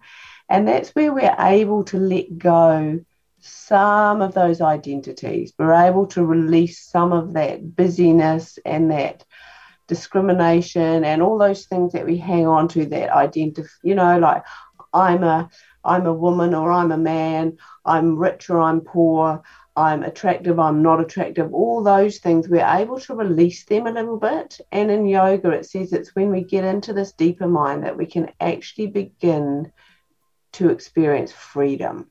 And 0.48 0.68
that's 0.68 0.90
where 0.90 1.12
we're 1.12 1.34
able 1.38 1.84
to 1.84 1.98
let 1.98 2.38
go 2.38 3.00
some 3.40 4.22
of 4.22 4.34
those 4.34 4.60
identities. 4.60 5.52
We're 5.58 5.74
able 5.74 6.06
to 6.08 6.24
release 6.24 6.80
some 6.80 7.12
of 7.12 7.34
that 7.34 7.74
busyness 7.74 8.58
and 8.64 8.90
that 8.90 9.24
discrimination 9.86 11.04
and 11.04 11.22
all 11.22 11.38
those 11.38 11.66
things 11.66 11.92
that 11.92 12.06
we 12.06 12.16
hang 12.16 12.46
on 12.46 12.66
to 12.68 12.86
that 12.86 13.10
identify 13.10 13.68
you 13.82 13.94
know 13.94 14.18
like 14.18 14.42
I'm 14.94 15.24
a 15.24 15.50
I'm 15.84 16.06
a 16.06 16.14
woman 16.14 16.54
or 16.54 16.72
I'm 16.72 16.92
a 16.92 16.96
man, 16.96 17.58
I'm 17.84 18.16
rich 18.16 18.48
or 18.48 18.60
I'm 18.60 18.80
poor, 18.80 19.42
I'm 19.76 20.02
attractive, 20.02 20.58
I'm 20.58 20.82
not 20.82 21.00
attractive, 21.00 21.52
all 21.52 21.82
those 21.82 22.18
things, 22.18 22.48
we're 22.48 22.64
able 22.66 23.00
to 23.00 23.14
release 23.14 23.64
them 23.64 23.86
a 23.86 23.92
little 23.92 24.18
bit. 24.18 24.60
And 24.72 24.90
in 24.90 25.06
yoga, 25.06 25.50
it 25.50 25.66
says 25.66 25.92
it's 25.92 26.14
when 26.14 26.30
we 26.30 26.42
get 26.42 26.64
into 26.64 26.92
this 26.92 27.12
deeper 27.12 27.48
mind 27.48 27.84
that 27.84 27.98
we 27.98 28.06
can 28.06 28.30
actually 28.40 28.86
begin 28.86 29.72
to 30.52 30.70
experience 30.70 31.32
freedom, 31.32 32.10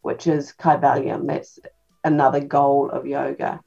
which 0.00 0.26
is 0.26 0.54
kaivalyam. 0.58 1.26
That's 1.26 1.58
another 2.04 2.40
goal 2.40 2.88
of 2.90 3.06
yoga 3.06 3.60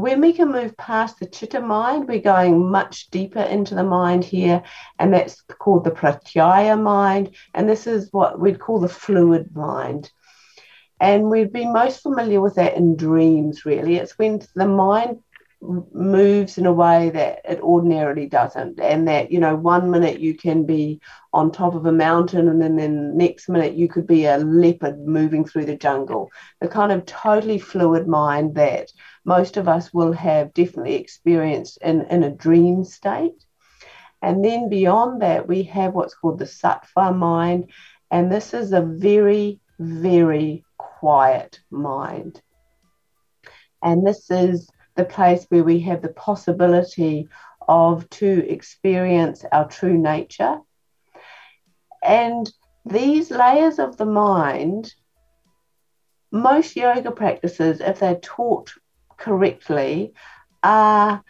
when 0.00 0.20
we 0.20 0.32
can 0.32 0.52
move 0.52 0.76
past 0.76 1.18
the 1.18 1.26
chitta 1.26 1.60
mind, 1.60 2.06
we're 2.06 2.20
going 2.20 2.70
much 2.70 3.10
deeper 3.10 3.40
into 3.40 3.74
the 3.74 3.82
mind 3.82 4.24
here, 4.24 4.62
and 4.98 5.12
that's 5.12 5.42
called 5.42 5.84
the 5.84 5.90
pratyaya 5.90 6.80
mind. 6.80 7.34
And 7.54 7.68
this 7.68 7.86
is 7.86 8.12
what 8.12 8.38
we'd 8.38 8.60
call 8.60 8.78
the 8.78 8.88
fluid 8.88 9.54
mind. 9.56 10.10
And 11.00 11.30
we'd 11.30 11.52
be 11.52 11.66
most 11.66 12.02
familiar 12.02 12.40
with 12.40 12.56
that 12.56 12.76
in 12.76 12.96
dreams, 12.96 13.64
really. 13.64 13.96
It's 13.96 14.18
when 14.18 14.40
the 14.54 14.66
mind 14.66 15.18
moves 15.60 16.56
in 16.56 16.66
a 16.66 16.72
way 16.72 17.10
that 17.10 17.40
it 17.44 17.60
ordinarily 17.60 18.26
doesn't 18.26 18.78
and 18.78 19.08
that 19.08 19.32
you 19.32 19.40
know 19.40 19.56
one 19.56 19.90
minute 19.90 20.20
you 20.20 20.32
can 20.32 20.64
be 20.64 21.00
on 21.32 21.50
top 21.50 21.74
of 21.74 21.84
a 21.84 21.90
mountain 21.90 22.48
and 22.48 22.62
then 22.62 22.76
the 22.76 22.88
next 22.88 23.48
minute 23.48 23.74
you 23.74 23.88
could 23.88 24.06
be 24.06 24.24
a 24.26 24.38
leopard 24.38 25.00
moving 25.00 25.44
through 25.44 25.64
the 25.64 25.76
jungle 25.76 26.30
the 26.60 26.68
kind 26.68 26.92
of 26.92 27.04
totally 27.06 27.58
fluid 27.58 28.06
mind 28.06 28.54
that 28.54 28.92
most 29.28 29.56
of 29.56 29.68
us 29.68 29.92
will 29.92 30.12
have 30.12 30.54
definitely 30.54 30.96
experienced 30.96 31.78
in, 31.82 32.02
in 32.14 32.24
a 32.24 32.30
dream 32.30 32.82
state 32.84 33.44
and 34.22 34.44
then 34.44 34.68
beyond 34.68 35.22
that 35.22 35.46
we 35.46 35.62
have 35.62 35.94
what's 35.94 36.14
called 36.14 36.38
the 36.38 36.52
sattva 36.60 37.16
mind 37.16 37.70
and 38.10 38.32
this 38.32 38.54
is 38.54 38.72
a 38.72 38.80
very 38.80 39.60
very 39.78 40.64
quiet 40.78 41.60
mind 41.70 42.40
and 43.82 44.06
this 44.06 44.30
is 44.30 44.68
the 44.96 45.04
place 45.04 45.46
where 45.48 45.62
we 45.62 45.78
have 45.80 46.02
the 46.02 46.08
possibility 46.08 47.28
of 47.68 48.08
to 48.10 48.50
experience 48.50 49.44
our 49.52 49.68
true 49.68 49.96
nature. 49.96 50.58
And 52.02 52.50
these 52.84 53.30
layers 53.30 53.78
of 53.78 53.96
the 53.96 54.06
mind, 54.06 54.92
most 56.32 56.74
yoga 56.74 57.12
practices, 57.12 57.80
if 57.80 58.00
they're 58.00 58.16
taught 58.16 58.72
correctly, 59.18 60.14
are 60.62 61.22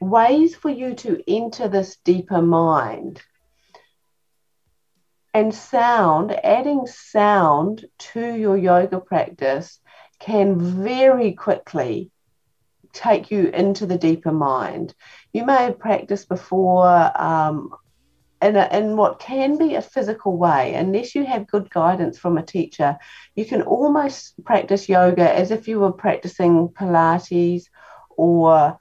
ways 0.00 0.54
for 0.54 0.70
you 0.70 0.94
to 0.94 1.22
enter 1.26 1.68
this 1.68 1.96
deeper 2.04 2.42
mind. 2.42 3.22
And 5.34 5.54
sound, 5.54 6.32
adding 6.32 6.86
sound 6.86 7.86
to 7.98 8.34
your 8.34 8.56
yoga 8.56 9.00
practice 9.00 9.80
can 10.18 10.58
very 10.84 11.32
quickly 11.32 12.10
take 12.92 13.30
you 13.30 13.48
into 13.48 13.86
the 13.86 13.96
deeper 13.96 14.32
mind. 14.32 14.94
You 15.32 15.46
may 15.46 15.64
have 15.64 15.78
practiced 15.78 16.28
before 16.28 17.10
um, 17.20 17.70
in, 18.42 18.56
a, 18.56 18.68
in 18.72 18.96
what 18.96 19.18
can 19.18 19.56
be 19.56 19.74
a 19.74 19.82
physical 19.82 20.36
way. 20.36 20.74
Unless 20.74 21.14
you 21.14 21.24
have 21.24 21.46
good 21.46 21.70
guidance 21.70 22.18
from 22.18 22.36
a 22.36 22.42
teacher, 22.42 22.98
you 23.34 23.44
can 23.44 23.62
almost 23.62 24.34
practice 24.44 24.88
yoga 24.88 25.32
as 25.32 25.50
if 25.50 25.68
you 25.68 25.80
were 25.80 25.92
practicing 25.92 26.68
Pilates 26.68 27.64
or 28.10 28.78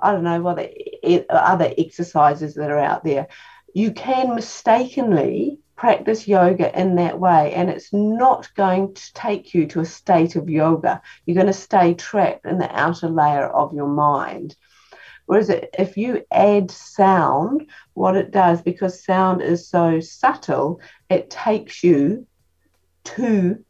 I 0.00 0.12
don't 0.12 0.24
know 0.24 0.40
what 0.40 0.58
other 1.30 1.72
exercises 1.78 2.54
that 2.54 2.70
are 2.70 2.78
out 2.78 3.04
there. 3.04 3.28
You 3.72 3.92
can 3.92 4.34
mistakenly 4.34 5.60
practice 5.76 6.28
yoga 6.28 6.78
in 6.78 6.96
that 6.96 7.18
way 7.18 7.52
and 7.54 7.68
it's 7.68 7.92
not 7.92 8.48
going 8.54 8.94
to 8.94 9.12
take 9.14 9.52
you 9.52 9.66
to 9.66 9.80
a 9.80 9.84
state 9.84 10.36
of 10.36 10.48
yoga 10.48 11.02
you're 11.24 11.34
going 11.34 11.46
to 11.46 11.52
stay 11.52 11.92
trapped 11.94 12.46
in 12.46 12.58
the 12.58 12.78
outer 12.78 13.08
layer 13.08 13.48
of 13.48 13.74
your 13.74 13.88
mind 13.88 14.54
whereas 15.26 15.50
if 15.50 15.96
you 15.96 16.22
add 16.32 16.70
sound 16.70 17.68
what 17.94 18.16
it 18.16 18.30
does 18.30 18.62
because 18.62 19.04
sound 19.04 19.42
is 19.42 19.68
so 19.68 20.00
subtle 20.00 20.80
it 21.08 21.30
takes 21.30 21.82
you 21.82 22.26
to 23.04 23.64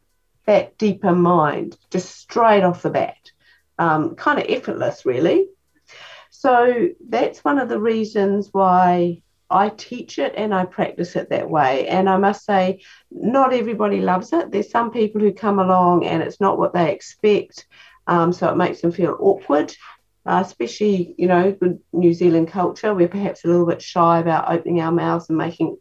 that 0.45 0.77
deeper 0.77 1.13
mind 1.13 1.77
just 1.89 2.15
straight 2.17 2.63
off 2.63 2.81
the 2.81 2.89
bat 2.89 3.31
um, 3.79 4.15
kind 4.15 4.39
of 4.39 4.45
effortless 4.49 5.05
really 5.05 5.47
so 6.29 6.89
that's 7.07 7.43
one 7.43 7.57
of 7.57 7.69
the 7.69 7.79
reasons 7.79 8.49
why 8.51 9.21
I 9.53 9.69
teach 9.69 10.17
it 10.17 10.33
and 10.35 10.53
I 10.53 10.65
practice 10.65 11.15
it 11.15 11.29
that 11.29 11.49
way. 11.49 11.87
And 11.87 12.09
I 12.09 12.17
must 12.17 12.43
say, 12.43 12.81
not 13.11 13.53
everybody 13.53 14.01
loves 14.01 14.33
it. 14.33 14.51
There's 14.51 14.69
some 14.69 14.91
people 14.91 15.21
who 15.21 15.31
come 15.31 15.59
along 15.59 16.05
and 16.05 16.23
it's 16.23 16.41
not 16.41 16.57
what 16.57 16.73
they 16.73 16.91
expect. 16.91 17.67
Um, 18.07 18.33
so 18.33 18.49
it 18.49 18.57
makes 18.57 18.81
them 18.81 18.91
feel 18.91 19.15
awkward, 19.19 19.73
uh, 20.25 20.41
especially, 20.45 21.15
you 21.17 21.27
know, 21.27 21.51
good 21.51 21.79
New 21.91 22.13
Zealand 22.13 22.47
culture. 22.47 22.93
We're 22.93 23.07
perhaps 23.07 23.43
a 23.43 23.47
little 23.47 23.65
bit 23.65 23.81
shy 23.81 24.19
about 24.19 24.51
opening 24.51 24.81
our 24.81 24.91
mouths 24.91 25.29
and 25.29 25.37
making 25.37 25.77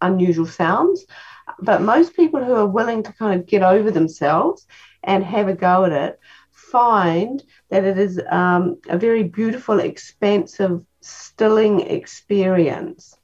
unusual 0.00 0.46
sounds. 0.46 1.06
But 1.60 1.82
most 1.82 2.14
people 2.14 2.44
who 2.44 2.54
are 2.54 2.66
willing 2.66 3.02
to 3.04 3.12
kind 3.12 3.40
of 3.40 3.46
get 3.46 3.62
over 3.62 3.90
themselves 3.90 4.66
and 5.02 5.24
have 5.24 5.48
a 5.48 5.54
go 5.54 5.84
at 5.84 5.92
it 5.92 6.20
find 6.50 7.42
that 7.70 7.84
it 7.84 7.98
is 7.98 8.20
um, 8.30 8.78
a 8.88 8.98
very 8.98 9.22
beautiful, 9.22 9.80
expansive 9.80 10.82
stilling 11.00 11.80
experience. 11.80 13.16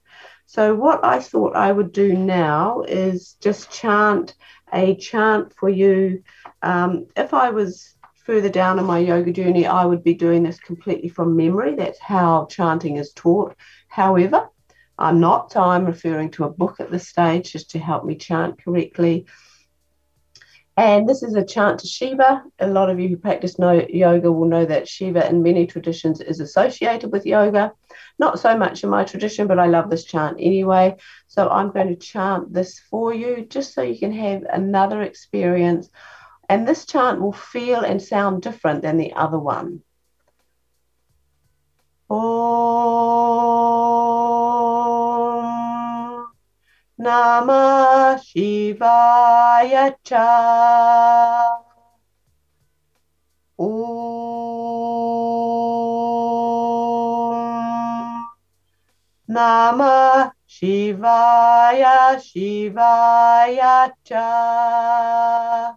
So, 0.47 0.75
what 0.75 1.05
I 1.05 1.21
thought 1.21 1.57
I 1.57 1.73
would 1.73 1.93
do 1.93 2.15
now 2.15 2.83
is 2.83 3.37
just 3.41 3.71
chant 3.71 4.35
a 4.73 4.95
chant 4.97 5.53
for 5.55 5.69
you. 5.69 6.23
Um, 6.63 7.07
if 7.17 7.35
I 7.35 7.51
was 7.51 7.94
further 8.25 8.49
down 8.49 8.79
in 8.79 8.85
my 8.87 8.99
yoga 8.99 9.33
journey, 9.33 9.67
I 9.67 9.85
would 9.85 10.03
be 10.03 10.15
doing 10.15 10.43
this 10.43 10.59
completely 10.59 11.09
from 11.09 11.37
memory. 11.37 11.77
That's 11.77 12.01
how 12.01 12.47
chanting 12.51 12.97
is 12.97 13.13
taught. 13.13 13.55
However, 13.89 14.49
I'm 14.99 15.21
not, 15.21 15.53
so 15.53 15.61
I'm 15.61 15.85
referring 15.85 16.31
to 16.33 16.45
a 16.45 16.51
book 16.51 16.81
at 16.81 16.91
this 16.91 17.09
stage 17.09 17.53
just 17.53 17.71
to 17.71 17.79
help 17.79 18.05
me 18.05 18.17
chant 18.17 18.63
correctly. 18.63 19.27
And 20.77 21.09
this 21.09 21.23
is 21.23 21.35
a 21.35 21.45
chant 21.45 21.81
to 21.81 21.87
Shiva. 21.87 22.43
A 22.59 22.67
lot 22.67 22.91
of 22.91 22.99
you 22.99 23.09
who 23.09 23.17
practice 23.17 23.57
yoga 23.59 24.33
will 24.33 24.49
know 24.49 24.65
that 24.65 24.89
Shiva 24.89 25.29
in 25.29 25.43
many 25.43 25.67
traditions 25.67 26.21
is 26.21 26.41
associated 26.41 27.13
with 27.13 27.27
yoga. 27.27 27.73
Not 28.19 28.41
so 28.41 28.57
much 28.57 28.83
in 28.83 28.91
my 28.91 29.05
tradition, 29.05 29.47
but 29.47 29.61
I 29.61 29.67
love 29.67 29.89
this 29.89 30.05
chant 30.05 30.39
anyway. 30.41 30.97
So 31.29 31.49
I'm 31.49 31.71
going 31.71 31.89
to 31.89 31.97
chant 31.97 32.53
this 32.53 32.81
for 32.91 33.15
you 33.15 33.47
just 33.49 33.73
so 33.73 33.83
you 33.83 33.99
can 33.99 34.13
have 34.13 34.43
another 34.53 35.03
experience. 35.03 35.91
And 36.49 36.69
this 36.69 36.85
chant 36.85 37.21
will 37.21 37.33
feel 37.33 37.81
and 37.81 38.01
sound 38.03 38.43
different 38.43 38.83
than 38.83 38.97
the 38.99 39.15
other 39.15 39.39
one. 39.39 39.83
Om 42.11 42.25
Namah 47.01 48.21
Shivaya 48.23 49.95
Cha. 50.05 51.59
Om 53.59 53.75
Namah 59.29 60.33
Shivaya 60.47 62.17
Shivaya 62.21 63.93
Cha. 64.05 65.75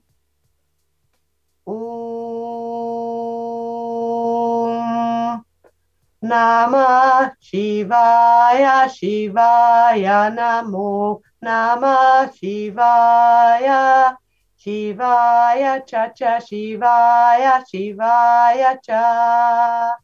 Namah 6.28 7.32
Shivaya 7.40 8.90
Shivaya 8.92 10.28
Namo. 10.36 11.22
Namah 11.42 12.28
Shivaya 12.36 14.16
Shivaya 14.60 15.86
Cha 15.88 16.10
Cha 16.10 16.40
Shivaya 16.40 17.64
Shivaya 17.64 18.78
Cha. 18.84 19.96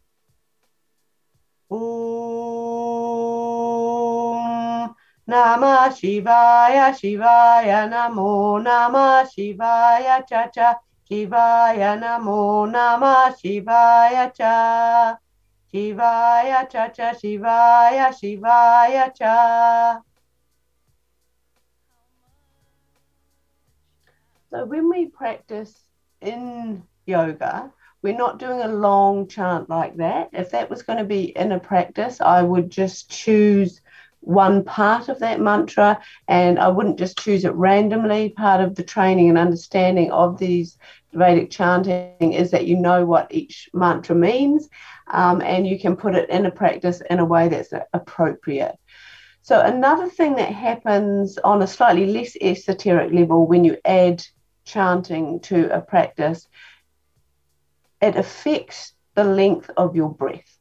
Om 1.70 1.82
Namah 5.28 5.92
Shivaya 5.92 6.94
Shivaya 6.96 7.90
Namo. 7.92 8.64
Namah 8.64 9.28
Shivaya 9.28 10.24
Cha 10.26 10.48
Cha 10.48 10.76
Shivaya 11.10 12.00
Namo. 12.00 12.66
Namah 12.72 13.36
Shivaya 13.36 14.32
Cha 14.34 15.18
Shivaya 15.74 16.70
cha 16.70 16.90
cha 16.90 17.14
Shivaya 17.14 18.14
Shivaya 18.14 19.14
cha. 19.16 20.02
So 24.52 24.66
when 24.66 24.88
we 24.88 25.08
practice 25.08 25.84
in 26.22 26.84
yoga, 27.08 27.72
we're 28.04 28.16
not 28.16 28.38
doing 28.38 28.62
a 28.62 28.68
long 28.68 29.28
chant 29.28 29.68
like 29.68 29.98
that. 29.98 30.30
If 30.32 30.52
that 30.52 30.70
was 30.70 30.84
going 30.84 31.00
to 31.00 31.06
be 31.06 31.36
in 31.36 31.52
a 31.52 31.60
practice, 31.60 32.22
I 32.22 32.44
would 32.44 32.70
just 32.70 33.10
choose 33.10 33.82
one 34.20 34.64
part 34.64 35.10
of 35.10 35.20
that 35.20 35.42
mantra 35.42 36.00
and 36.28 36.60
I 36.60 36.68
wouldn't 36.68 37.00
just 37.00 37.18
choose 37.18 37.46
it 37.46 37.54
randomly. 37.54 38.30
Part 38.30 38.62
of 38.62 38.76
the 38.76 38.84
training 38.84 39.30
and 39.30 39.40
understanding 39.40 40.12
of 40.12 40.38
these 40.38 40.78
Vedic 41.13 41.49
chanting 41.52 42.34
is 42.34 42.52
that 42.52 42.65
you 42.65 42.76
know 42.76 43.06
what 43.06 43.34
each 43.34 43.69
mantra 43.73 44.15
means 44.15 44.69
um, 45.12 45.41
and 45.41 45.67
you 45.67 45.80
can 45.80 45.95
put 45.95 46.15
it 46.15 46.30
in 46.30 46.45
a 46.45 46.52
practice 46.52 47.02
in 47.10 47.19
a 47.19 47.26
way 47.26 47.49
that's 47.49 47.73
appropriate. 47.93 48.76
So, 49.41 49.60
another 49.60 50.08
thing 50.08 50.36
that 50.36 50.52
happens 50.52 51.38
on 51.38 51.62
a 51.62 51.67
slightly 51.67 52.06
less 52.08 52.36
esoteric 52.39 53.12
level 53.12 53.45
when 53.45 53.65
you 53.65 53.78
add 53.84 54.23
chanting 54.63 55.41
to 55.41 55.69
a 55.76 55.82
practice, 55.82 56.47
it 58.02 58.15
affects 58.15 58.93
the 59.15 59.26
length 59.26 59.69
of 59.76 59.97
your 59.97 60.10
breath. 60.10 60.58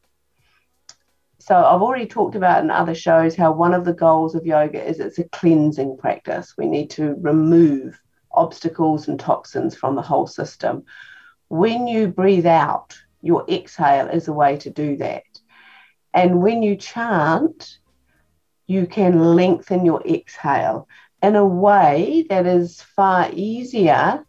So, 1.39 1.55
I've 1.55 1.81
already 1.81 2.07
talked 2.07 2.35
about 2.35 2.61
in 2.61 2.71
other 2.71 2.93
shows 2.93 3.35
how 3.35 3.53
one 3.53 3.73
of 3.73 3.85
the 3.85 3.93
goals 3.93 4.35
of 4.35 4.45
yoga 4.45 4.85
is 4.85 4.99
it's 4.99 5.19
a 5.19 5.23
cleansing 5.29 5.97
practice. 5.97 6.53
We 6.57 6.67
need 6.67 6.89
to 6.91 7.15
remove 7.21 7.97
obstacles 8.33 9.07
and 9.07 9.19
toxins 9.19 9.75
from 9.75 9.95
the 9.95 10.01
whole 10.01 10.27
system. 10.27 10.83
When 11.47 11.87
you 11.87 12.07
breathe 12.07 12.45
out, 12.45 12.97
your 13.21 13.45
exhale 13.49 14.07
is 14.07 14.27
a 14.27 14.33
way 14.33 14.57
to 14.57 14.69
do 14.69 14.97
that. 14.97 15.23
And 16.13 16.41
when 16.41 16.61
you 16.61 16.75
chant, 16.75 17.77
you 18.67 18.85
can 18.85 19.35
lengthen 19.35 19.85
your 19.85 20.01
exhale 20.01 20.87
in 21.21 21.35
a 21.35 21.45
way 21.45 22.25
that 22.29 22.45
is 22.45 22.81
far 22.81 23.29
easier 23.31 24.25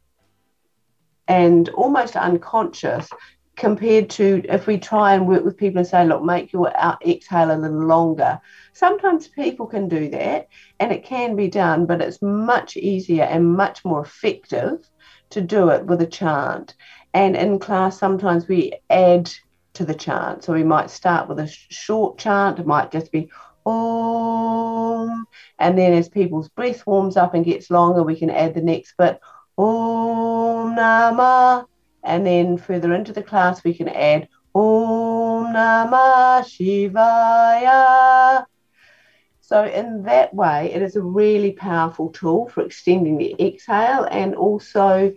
and 1.27 1.69
almost 1.71 2.17
unconscious 2.17 3.09
compared 3.57 4.11
to 4.11 4.43
if 4.49 4.67
we 4.67 4.79
try 4.79 5.15
and 5.15 5.29
work 5.29 5.45
with 5.45 5.57
people 5.57 5.79
and 5.79 5.87
say, 5.87 6.05
look, 6.05 6.23
make 6.23 6.53
your 6.53 6.73
exhale 7.07 7.51
a 7.51 7.57
little 7.57 7.85
longer. 7.87 8.41
Sometimes 8.75 9.29
people 9.29 9.67
can 9.67 9.89
do 9.89 10.11
that 10.11 10.49
and 10.81 10.91
it 10.91 11.05
can 11.05 11.37
be 11.37 11.47
done, 11.47 11.87
but 11.87 12.03
it's 12.03 12.21
much 12.21 12.77
easier 12.77 13.23
and 13.23 13.57
much 13.57 13.85
more 13.85 14.03
effective 14.03 14.91
to 15.31 15.41
do 15.41 15.69
it 15.69 15.87
with 15.87 16.03
a 16.03 16.07
chant. 16.07 16.75
And 17.15 17.37
in 17.37 17.61
class, 17.61 17.97
sometimes 17.97 18.49
we 18.49 18.73
add 18.91 19.31
to 19.75 19.85
the 19.85 19.95
chant. 19.95 20.43
So 20.43 20.53
we 20.53 20.65
might 20.65 20.91
start 20.91 21.29
with 21.29 21.39
a 21.39 21.47
short 21.47 22.19
chant, 22.19 22.59
it 22.59 22.67
might 22.67 22.91
just 22.91 23.13
be 23.13 23.31
Om. 23.65 25.25
And 25.61 25.79
then 25.79 25.93
as 25.93 26.09
people's 26.09 26.49
breath 26.49 26.85
warms 26.85 27.17
up 27.17 27.35
and 27.35 27.45
gets 27.45 27.71
longer, 27.71 28.03
we 28.03 28.17
can 28.17 28.31
add 28.31 28.55
the 28.55 28.61
next 28.61 28.97
bit 28.97 29.21
Om 29.57 30.75
Namah. 30.75 31.67
And 32.03 32.27
then 32.27 32.59
further 32.59 32.93
into 32.93 33.13
the 33.13 33.23
class, 33.23 33.63
we 33.63 33.73
can 33.73 33.89
add 33.89 34.27
Om 34.53 35.55
Namah 35.55 36.43
Shivaya. 36.43 38.47
So, 39.55 39.65
in 39.65 40.03
that 40.03 40.35
way, 40.35 40.73
it 40.73 40.83
is 40.83 40.97
a 40.97 41.01
really 41.01 41.53
powerful 41.53 42.09
tool 42.09 42.49
for 42.49 42.63
extending 42.63 43.19
the 43.19 43.37
exhale 43.39 44.05
and 44.11 44.35
also 44.35 45.15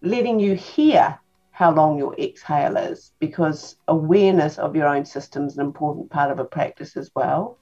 letting 0.00 0.38
you 0.38 0.54
hear 0.54 1.18
how 1.50 1.72
long 1.72 1.98
your 1.98 2.14
exhale 2.14 2.76
is 2.76 3.10
because 3.18 3.74
awareness 3.88 4.58
of 4.58 4.76
your 4.76 4.86
own 4.86 5.04
system 5.04 5.44
is 5.46 5.58
an 5.58 5.66
important 5.66 6.08
part 6.08 6.30
of 6.30 6.38
a 6.38 6.44
practice 6.44 6.96
as 6.96 7.10
well. 7.16 7.58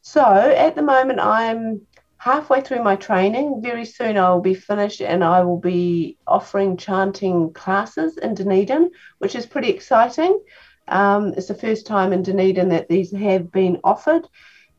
So 0.00 0.22
at 0.22 0.76
the 0.76 0.82
moment, 0.82 1.20
I'm 1.20 1.82
halfway 2.16 2.62
through 2.62 2.82
my 2.82 2.96
training. 2.96 3.60
Very 3.60 3.84
soon, 3.84 4.16
I 4.16 4.30
will 4.30 4.40
be 4.40 4.54
finished 4.54 5.02
and 5.02 5.22
I 5.22 5.44
will 5.44 5.60
be 5.60 6.16
offering 6.26 6.78
chanting 6.78 7.52
classes 7.52 8.16
in 8.16 8.34
Dunedin, 8.34 8.92
which 9.18 9.34
is 9.34 9.44
pretty 9.44 9.68
exciting. 9.68 10.40
Um, 10.88 11.34
it's 11.36 11.48
the 11.48 11.54
first 11.54 11.86
time 11.86 12.14
in 12.14 12.22
Dunedin 12.22 12.70
that 12.70 12.88
these 12.88 13.12
have 13.14 13.52
been 13.52 13.78
offered. 13.84 14.26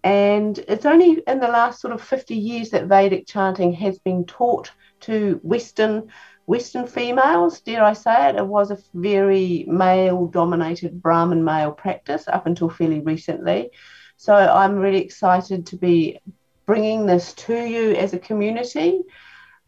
And 0.06 0.60
it's 0.68 0.86
only 0.86 1.24
in 1.26 1.40
the 1.40 1.48
last 1.48 1.82
sort 1.82 1.92
of 1.92 2.00
50 2.00 2.36
years 2.36 2.70
that 2.70 2.86
Vedic 2.86 3.26
chanting 3.26 3.74
has 3.74 3.98
been 3.98 4.24
taught 4.26 4.72
to 5.02 5.40
Western 5.42 6.12
Western 6.46 6.86
females, 6.86 7.60
dare 7.62 7.84
I 7.84 7.94
say 7.94 8.30
it, 8.30 8.36
it 8.36 8.46
was 8.46 8.70
a 8.70 8.78
very 8.94 9.66
male 9.68 10.28
dominated 10.28 11.02
Brahmin 11.02 11.44
male 11.44 11.72
practice 11.72 12.28
up 12.28 12.46
until 12.46 12.70
fairly 12.70 13.00
recently. 13.00 13.72
So 14.16 14.36
I'm 14.36 14.76
really 14.76 15.02
excited 15.02 15.66
to 15.66 15.76
be 15.76 16.20
bringing 16.68 17.08
this 17.08 17.34
to 17.34 17.56
you 17.56 17.96
as 17.96 18.14
a 18.14 18.20
community. 18.20 19.02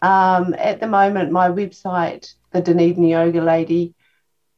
Um, 0.03 0.53
at 0.55 0.79
the 0.79 0.87
moment, 0.87 1.31
my 1.31 1.49
website, 1.49 2.31
the 2.51 2.61
Dunedin 2.61 3.05
Yoga 3.05 3.41
Lady, 3.41 3.95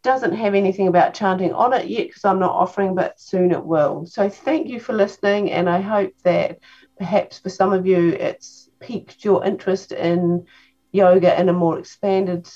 doesn't 0.04 0.34
have 0.34 0.56
anything 0.56 0.88
about 0.88 1.14
chanting 1.14 1.54
on 1.54 1.74
it 1.74 1.88
yet 1.88 2.08
because 2.08 2.26
I'm 2.26 2.40
not 2.40 2.56
offering, 2.56 2.96
but 2.96 3.20
soon 3.20 3.52
it 3.52 3.64
will. 3.64 4.06
So 4.06 4.30
thank 4.30 4.68
you 4.68 4.80
for 4.80 4.94
listening, 4.94 5.52
and 5.52 5.70
I 5.70 5.82
hope 5.82 6.14
that 6.24 6.60
perhaps 6.98 7.40
for 7.40 7.50
some 7.50 7.74
of 7.74 7.86
you 7.86 8.10
it's 8.10 8.70
piqued 8.80 9.24
your 9.24 9.46
interest 9.46 9.92
in 9.92 10.46
yoga 10.92 11.40
in 11.40 11.50
a 11.50 11.54
more 11.54 11.80
expanded 11.80 12.50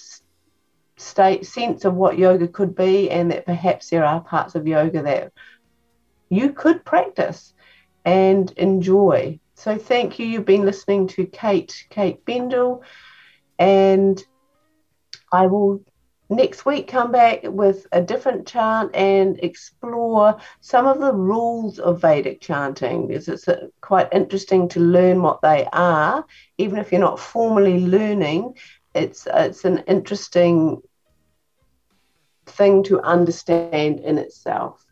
state 0.98 1.46
sense 1.46 1.86
of 1.86 1.96
what 1.96 2.18
yoga 2.18 2.48
could 2.48 2.76
be, 2.76 3.10
and 3.10 3.32
that 3.32 3.46
perhaps 3.46 3.90
there 3.90 4.06
are 4.06 4.22
parts 4.22 4.56
of 4.56 4.68
yoga 4.68 5.04
that 5.04 5.32
you 6.30 6.54
could 6.54 6.86
practice 6.86 7.54
and 8.06 8.52
enjoy. 8.52 9.40
So 9.56 9.78
thank 9.78 10.18
you. 10.18 10.26
You've 10.26 10.46
been 10.46 10.66
listening 10.66 11.08
to 11.10 11.26
Kate, 11.26 11.86
Kate 11.90 12.24
Bendel, 12.26 12.84
and 13.60 14.22
I 15.32 15.48
will 15.48 15.84
next 16.30 16.66
week 16.66 16.88
come 16.88 17.12
back 17.12 17.42
with 17.44 17.88
a 17.92 18.02
different 18.02 18.48
chant 18.48 18.96
and 18.96 19.40
explore 19.44 20.38
some 20.62 20.88
of 20.88 21.00
the 21.00 21.14
rules 21.14 21.80
of 21.80 22.02
Vedic 22.02 22.42
chanting 22.42 23.08
because 23.08 23.28
it's 23.28 23.48
a, 23.48 23.70
quite 23.82 24.10
interesting 24.12 24.68
to 24.70 24.80
learn 24.80 25.22
what 25.22 25.42
they 25.42 25.68
are, 25.74 26.26
even 26.58 26.80
if 26.80 26.92
you're 26.92 27.02
not 27.02 27.20
formally 27.20 27.86
learning. 27.86 28.56
It's 28.96 29.28
uh, 29.28 29.48
it's 29.50 29.66
an 29.66 29.80
interesting 29.88 30.82
thing 32.46 32.84
to 32.84 33.02
understand 33.02 34.00
in 34.00 34.18
itself. 34.18 34.86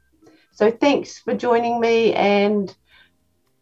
So 0.51 0.71
thanks 0.71 1.19
for 1.19 1.33
joining 1.33 1.79
me 1.79 2.13
and 2.13 2.75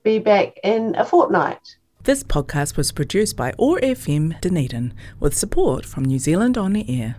be 0.04 0.20
back 0.20 0.58
in 0.64 0.96
a 0.96 1.06
fortnight. 1.06 1.78
This 2.04 2.24
podcast 2.24 2.78
was 2.78 2.92
produced 2.92 3.36
by 3.36 3.54
OAR 3.58 3.80
FM 3.82 4.40
Dunedin 4.42 4.94
with 5.20 5.38
support 5.38 5.86
from 5.86 6.06
New 6.06 6.18
Zealand 6.18 6.58
On 6.58 6.74
the 6.74 6.86
Air. 6.90 7.18